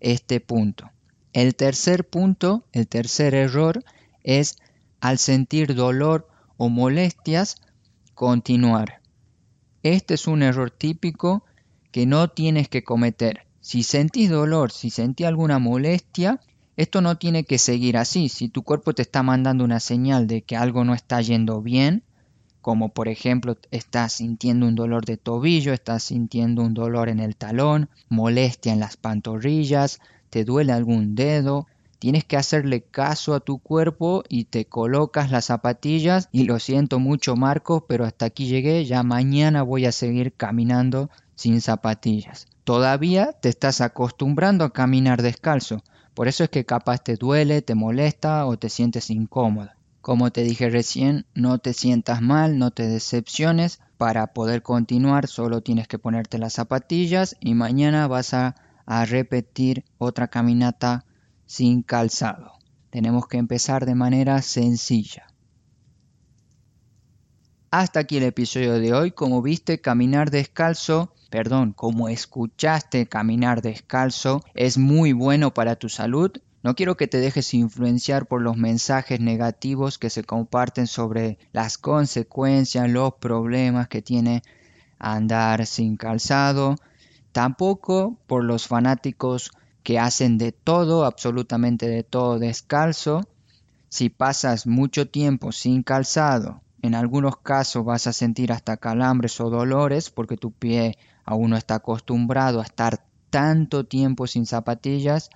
este 0.00 0.40
punto. 0.40 0.90
El 1.32 1.54
tercer 1.54 2.08
punto, 2.08 2.64
el 2.72 2.88
tercer 2.88 3.34
error 3.34 3.84
es 4.22 4.56
al 5.00 5.18
sentir 5.18 5.74
dolor 5.74 6.28
o 6.56 6.68
molestias, 6.68 7.56
continuar. 8.14 8.97
Este 9.82 10.14
es 10.14 10.26
un 10.26 10.42
error 10.42 10.70
típico 10.70 11.44
que 11.92 12.06
no 12.06 12.28
tienes 12.28 12.68
que 12.68 12.84
cometer. 12.84 13.46
Si 13.60 13.82
sentís 13.82 14.30
dolor, 14.30 14.72
si 14.72 14.90
sentís 14.90 15.26
alguna 15.26 15.58
molestia, 15.58 16.40
esto 16.76 17.00
no 17.00 17.18
tiene 17.18 17.44
que 17.44 17.58
seguir 17.58 17.96
así. 17.96 18.28
Si 18.28 18.48
tu 18.48 18.62
cuerpo 18.62 18.94
te 18.94 19.02
está 19.02 19.22
mandando 19.22 19.64
una 19.64 19.80
señal 19.80 20.26
de 20.26 20.42
que 20.42 20.56
algo 20.56 20.84
no 20.84 20.94
está 20.94 21.20
yendo 21.20 21.60
bien, 21.60 22.02
como 22.60 22.90
por 22.90 23.08
ejemplo 23.08 23.56
estás 23.70 24.14
sintiendo 24.14 24.66
un 24.66 24.74
dolor 24.74 25.04
de 25.04 25.16
tobillo, 25.16 25.72
estás 25.72 26.02
sintiendo 26.02 26.62
un 26.62 26.74
dolor 26.74 27.08
en 27.08 27.20
el 27.20 27.36
talón, 27.36 27.88
molestia 28.08 28.72
en 28.72 28.80
las 28.80 28.96
pantorrillas, 28.96 30.00
te 30.30 30.44
duele 30.44 30.72
algún 30.72 31.14
dedo, 31.14 31.66
tienes 31.98 32.24
que 32.24 32.36
hacerle 32.36 32.82
caso 32.82 33.34
a 33.34 33.40
tu 33.40 33.58
cuerpo 33.58 34.22
y 34.28 34.44
te 34.44 34.66
colocas 34.66 35.30
las 35.30 35.46
zapatillas 35.46 36.28
y 36.32 36.44
lo 36.44 36.58
siento 36.58 36.98
mucho 36.98 37.36
Marcos, 37.36 37.84
pero 37.88 38.04
hasta 38.04 38.26
aquí 38.26 38.46
llegué, 38.46 38.84
ya 38.84 39.02
mañana 39.02 39.62
voy 39.62 39.86
a 39.86 39.92
seguir 39.92 40.32
caminando 40.32 41.10
sin 41.34 41.60
zapatillas. 41.60 42.46
Todavía 42.64 43.32
te 43.32 43.48
estás 43.48 43.80
acostumbrando 43.80 44.64
a 44.64 44.72
caminar 44.72 45.22
descalzo, 45.22 45.82
por 46.14 46.28
eso 46.28 46.44
es 46.44 46.50
que 46.50 46.64
capaz 46.64 46.98
te 46.98 47.16
duele, 47.16 47.62
te 47.62 47.74
molesta 47.74 48.46
o 48.46 48.56
te 48.58 48.68
sientes 48.68 49.10
incómodo. 49.10 49.70
Como 50.00 50.30
te 50.30 50.42
dije 50.42 50.70
recién, 50.70 51.26
no 51.34 51.58
te 51.58 51.74
sientas 51.74 52.22
mal, 52.22 52.58
no 52.58 52.70
te 52.70 52.86
decepciones, 52.86 53.80
para 53.96 54.28
poder 54.28 54.62
continuar 54.62 55.26
solo 55.26 55.60
tienes 55.60 55.88
que 55.88 55.98
ponerte 55.98 56.38
las 56.38 56.54
zapatillas 56.54 57.36
y 57.40 57.54
mañana 57.54 58.06
vas 58.06 58.32
a 58.32 58.54
a 58.88 59.04
repetir 59.04 59.84
otra 59.98 60.28
caminata 60.28 61.04
sin 61.48 61.82
calzado. 61.82 62.52
Tenemos 62.90 63.26
que 63.26 63.38
empezar 63.38 63.86
de 63.86 63.94
manera 63.94 64.42
sencilla. 64.42 65.26
Hasta 67.70 68.00
aquí 68.00 68.18
el 68.18 68.24
episodio 68.24 68.74
de 68.74 68.92
hoy. 68.92 69.12
Como 69.12 69.40
viste, 69.40 69.80
caminar 69.80 70.30
descalzo, 70.30 71.14
perdón, 71.30 71.72
como 71.72 72.10
escuchaste 72.10 73.06
caminar 73.06 73.62
descalzo, 73.62 74.44
es 74.54 74.76
muy 74.76 75.14
bueno 75.14 75.54
para 75.54 75.76
tu 75.76 75.88
salud. 75.88 76.30
No 76.62 76.74
quiero 76.74 76.98
que 76.98 77.08
te 77.08 77.18
dejes 77.18 77.54
influenciar 77.54 78.26
por 78.26 78.42
los 78.42 78.58
mensajes 78.58 79.18
negativos 79.18 79.96
que 79.98 80.10
se 80.10 80.24
comparten 80.24 80.86
sobre 80.86 81.38
las 81.52 81.78
consecuencias, 81.78 82.90
los 82.90 83.14
problemas 83.14 83.88
que 83.88 84.02
tiene 84.02 84.42
andar 84.98 85.64
sin 85.66 85.96
calzado 85.96 86.76
tampoco 87.32 88.18
por 88.26 88.42
los 88.42 88.66
fanáticos 88.66 89.52
que 89.82 89.98
hacen 89.98 90.38
de 90.38 90.52
todo, 90.52 91.04
absolutamente 91.04 91.88
de 91.88 92.02
todo 92.02 92.38
descalzo. 92.38 93.22
Si 93.88 94.08
pasas 94.10 94.66
mucho 94.66 95.08
tiempo 95.08 95.52
sin 95.52 95.82
calzado, 95.82 96.60
en 96.82 96.94
algunos 96.94 97.38
casos 97.38 97.84
vas 97.84 98.06
a 98.06 98.12
sentir 98.12 98.52
hasta 98.52 98.76
calambres 98.76 99.40
o 99.40 99.50
dolores 99.50 100.10
porque 100.10 100.36
tu 100.36 100.50
pie 100.50 100.98
aún 101.24 101.50
no 101.50 101.56
está 101.56 101.76
acostumbrado 101.76 102.60
a 102.60 102.64
estar 102.64 103.04
tanto 103.30 103.84
tiempo 103.84 104.26
sin 104.26 104.46
zapatillas, 104.46 105.30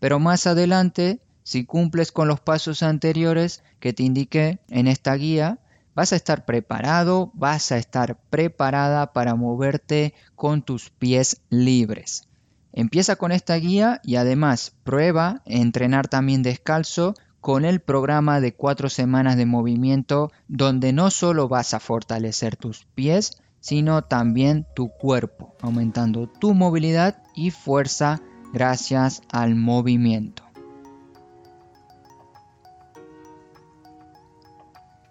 pero 0.00 0.18
más 0.18 0.46
adelante, 0.46 1.20
si 1.42 1.64
cumples 1.64 2.12
con 2.12 2.28
los 2.28 2.40
pasos 2.40 2.82
anteriores 2.82 3.62
que 3.80 3.92
te 3.92 4.02
indiqué 4.02 4.58
en 4.68 4.88
esta 4.88 5.14
guía, 5.14 5.60
Vas 5.96 6.12
a 6.12 6.16
estar 6.16 6.44
preparado, 6.44 7.30
vas 7.32 7.72
a 7.72 7.78
estar 7.78 8.18
preparada 8.28 9.14
para 9.14 9.34
moverte 9.34 10.12
con 10.34 10.60
tus 10.60 10.90
pies 10.90 11.40
libres. 11.48 12.28
Empieza 12.76 13.16
con 13.16 13.32
esta 13.32 13.56
guía 13.56 14.02
y 14.04 14.16
además 14.16 14.74
prueba 14.84 15.40
entrenar 15.46 16.08
también 16.08 16.42
descalzo 16.42 17.14
con 17.40 17.64
el 17.64 17.80
programa 17.80 18.38
de 18.42 18.52
cuatro 18.54 18.90
semanas 18.90 19.38
de 19.38 19.46
movimiento 19.46 20.30
donde 20.46 20.92
no 20.92 21.10
solo 21.10 21.48
vas 21.48 21.72
a 21.72 21.80
fortalecer 21.80 22.56
tus 22.56 22.84
pies, 22.94 23.40
sino 23.60 24.02
también 24.02 24.66
tu 24.76 24.90
cuerpo, 24.90 25.54
aumentando 25.62 26.28
tu 26.28 26.52
movilidad 26.52 27.22
y 27.34 27.50
fuerza 27.50 28.20
gracias 28.52 29.22
al 29.32 29.54
movimiento. 29.54 30.45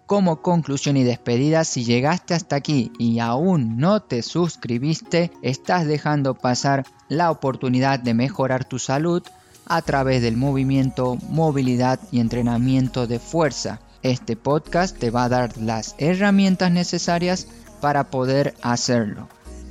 Como 0.06 0.40
conclusión 0.40 0.96
y 0.96 1.02
despedida, 1.02 1.64
si 1.64 1.84
llegaste 1.84 2.34
hasta 2.34 2.54
aquí 2.54 2.92
y 2.96 3.18
aún 3.18 3.76
no 3.76 4.02
te 4.02 4.22
suscribiste, 4.22 5.32
estás 5.42 5.84
dejando 5.84 6.34
pasar 6.34 6.86
la 7.08 7.32
oportunidad 7.32 7.98
de 7.98 8.14
mejorar 8.14 8.64
tu 8.64 8.78
salud 8.78 9.24
a 9.66 9.82
través 9.82 10.22
del 10.22 10.36
movimiento, 10.36 11.18
movilidad 11.28 11.98
y 12.12 12.20
entrenamiento 12.20 13.08
de 13.08 13.18
fuerza. 13.18 13.80
Este 14.04 14.36
podcast 14.36 14.96
te 14.96 15.10
va 15.10 15.24
a 15.24 15.28
dar 15.28 15.58
las 15.58 15.96
herramientas 15.98 16.70
necesarias 16.70 17.48
para 17.80 18.08
poder 18.08 18.54
hacerlo. 18.62 19.28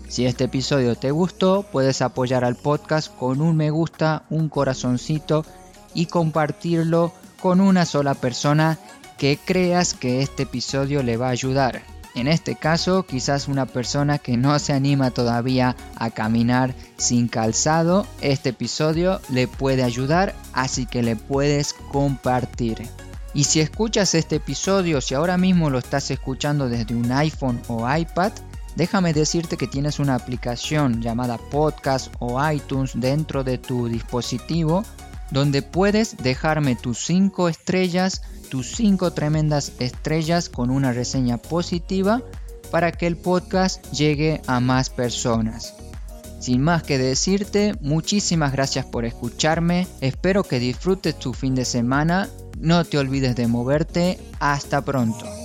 Si 0.09 0.25
este 0.25 0.43
episodio 0.43 0.95
te 0.95 1.11
gustó, 1.11 1.63
puedes 1.71 2.01
apoyar 2.01 2.43
al 2.43 2.57
podcast 2.57 3.15
con 3.15 3.39
un 3.39 3.55
me 3.55 3.69
gusta, 3.69 4.23
un 4.29 4.49
corazoncito 4.49 5.45
y 5.93 6.07
compartirlo 6.07 7.13
con 7.41 7.61
una 7.61 7.85
sola 7.85 8.15
persona 8.15 8.79
que 9.17 9.37
creas 9.43 9.93
que 9.93 10.21
este 10.21 10.43
episodio 10.43 11.03
le 11.03 11.17
va 11.17 11.27
a 11.27 11.31
ayudar. 11.31 11.81
En 12.15 12.29
este 12.29 12.55
caso, 12.55 13.05
quizás 13.05 13.49
una 13.49 13.65
persona 13.65 14.19
que 14.19 14.37
no 14.37 14.57
se 14.57 14.71
anima 14.71 15.11
todavía 15.11 15.75
a 15.97 16.09
caminar 16.11 16.73
sin 16.95 17.27
calzado, 17.27 18.07
este 18.21 18.49
episodio 18.49 19.19
le 19.29 19.49
puede 19.49 19.83
ayudar, 19.83 20.33
así 20.53 20.85
que 20.85 21.03
le 21.03 21.17
puedes 21.17 21.73
compartir. 21.73 22.87
Y 23.33 23.43
si 23.43 23.59
escuchas 23.59 24.15
este 24.15 24.37
episodio, 24.37 25.01
si 25.01 25.13
ahora 25.13 25.37
mismo 25.37 25.69
lo 25.69 25.77
estás 25.77 26.09
escuchando 26.09 26.69
desde 26.69 26.95
un 26.95 27.11
iPhone 27.11 27.61
o 27.67 27.85
iPad, 27.93 28.31
déjame 28.77 29.11
decirte 29.11 29.57
que 29.57 29.67
tienes 29.67 29.99
una 29.99 30.15
aplicación 30.15 31.01
llamada 31.01 31.37
Podcast 31.37 32.13
o 32.19 32.39
iTunes 32.49 32.93
dentro 32.95 33.43
de 33.43 33.57
tu 33.57 33.89
dispositivo 33.89 34.85
donde 35.35 35.61
puedes 35.61 36.15
dejarme 36.15 36.77
tus 36.77 37.05
5 37.07 37.49
estrellas, 37.49 38.21
tus 38.49 38.71
5 38.77 39.11
tremendas 39.11 39.73
estrellas 39.79 40.47
con 40.47 40.69
una 40.69 40.93
reseña 40.93 41.37
positiva 41.37 42.23
para 42.71 42.93
que 42.93 43.05
el 43.05 43.17
podcast 43.17 43.83
llegue 43.91 44.41
a 44.47 44.61
más 44.61 44.89
personas. 44.89 45.73
Sin 46.39 46.61
más 46.61 46.83
que 46.83 46.97
decirte, 46.97 47.75
muchísimas 47.81 48.53
gracias 48.53 48.85
por 48.85 49.03
escucharme, 49.03 49.89
espero 49.99 50.43
que 50.43 50.59
disfrutes 50.59 51.19
tu 51.19 51.33
fin 51.33 51.53
de 51.53 51.65
semana, 51.65 52.29
no 52.57 52.85
te 52.85 52.97
olvides 52.97 53.35
de 53.35 53.47
moverte, 53.47 54.17
hasta 54.39 54.85
pronto. 54.85 55.44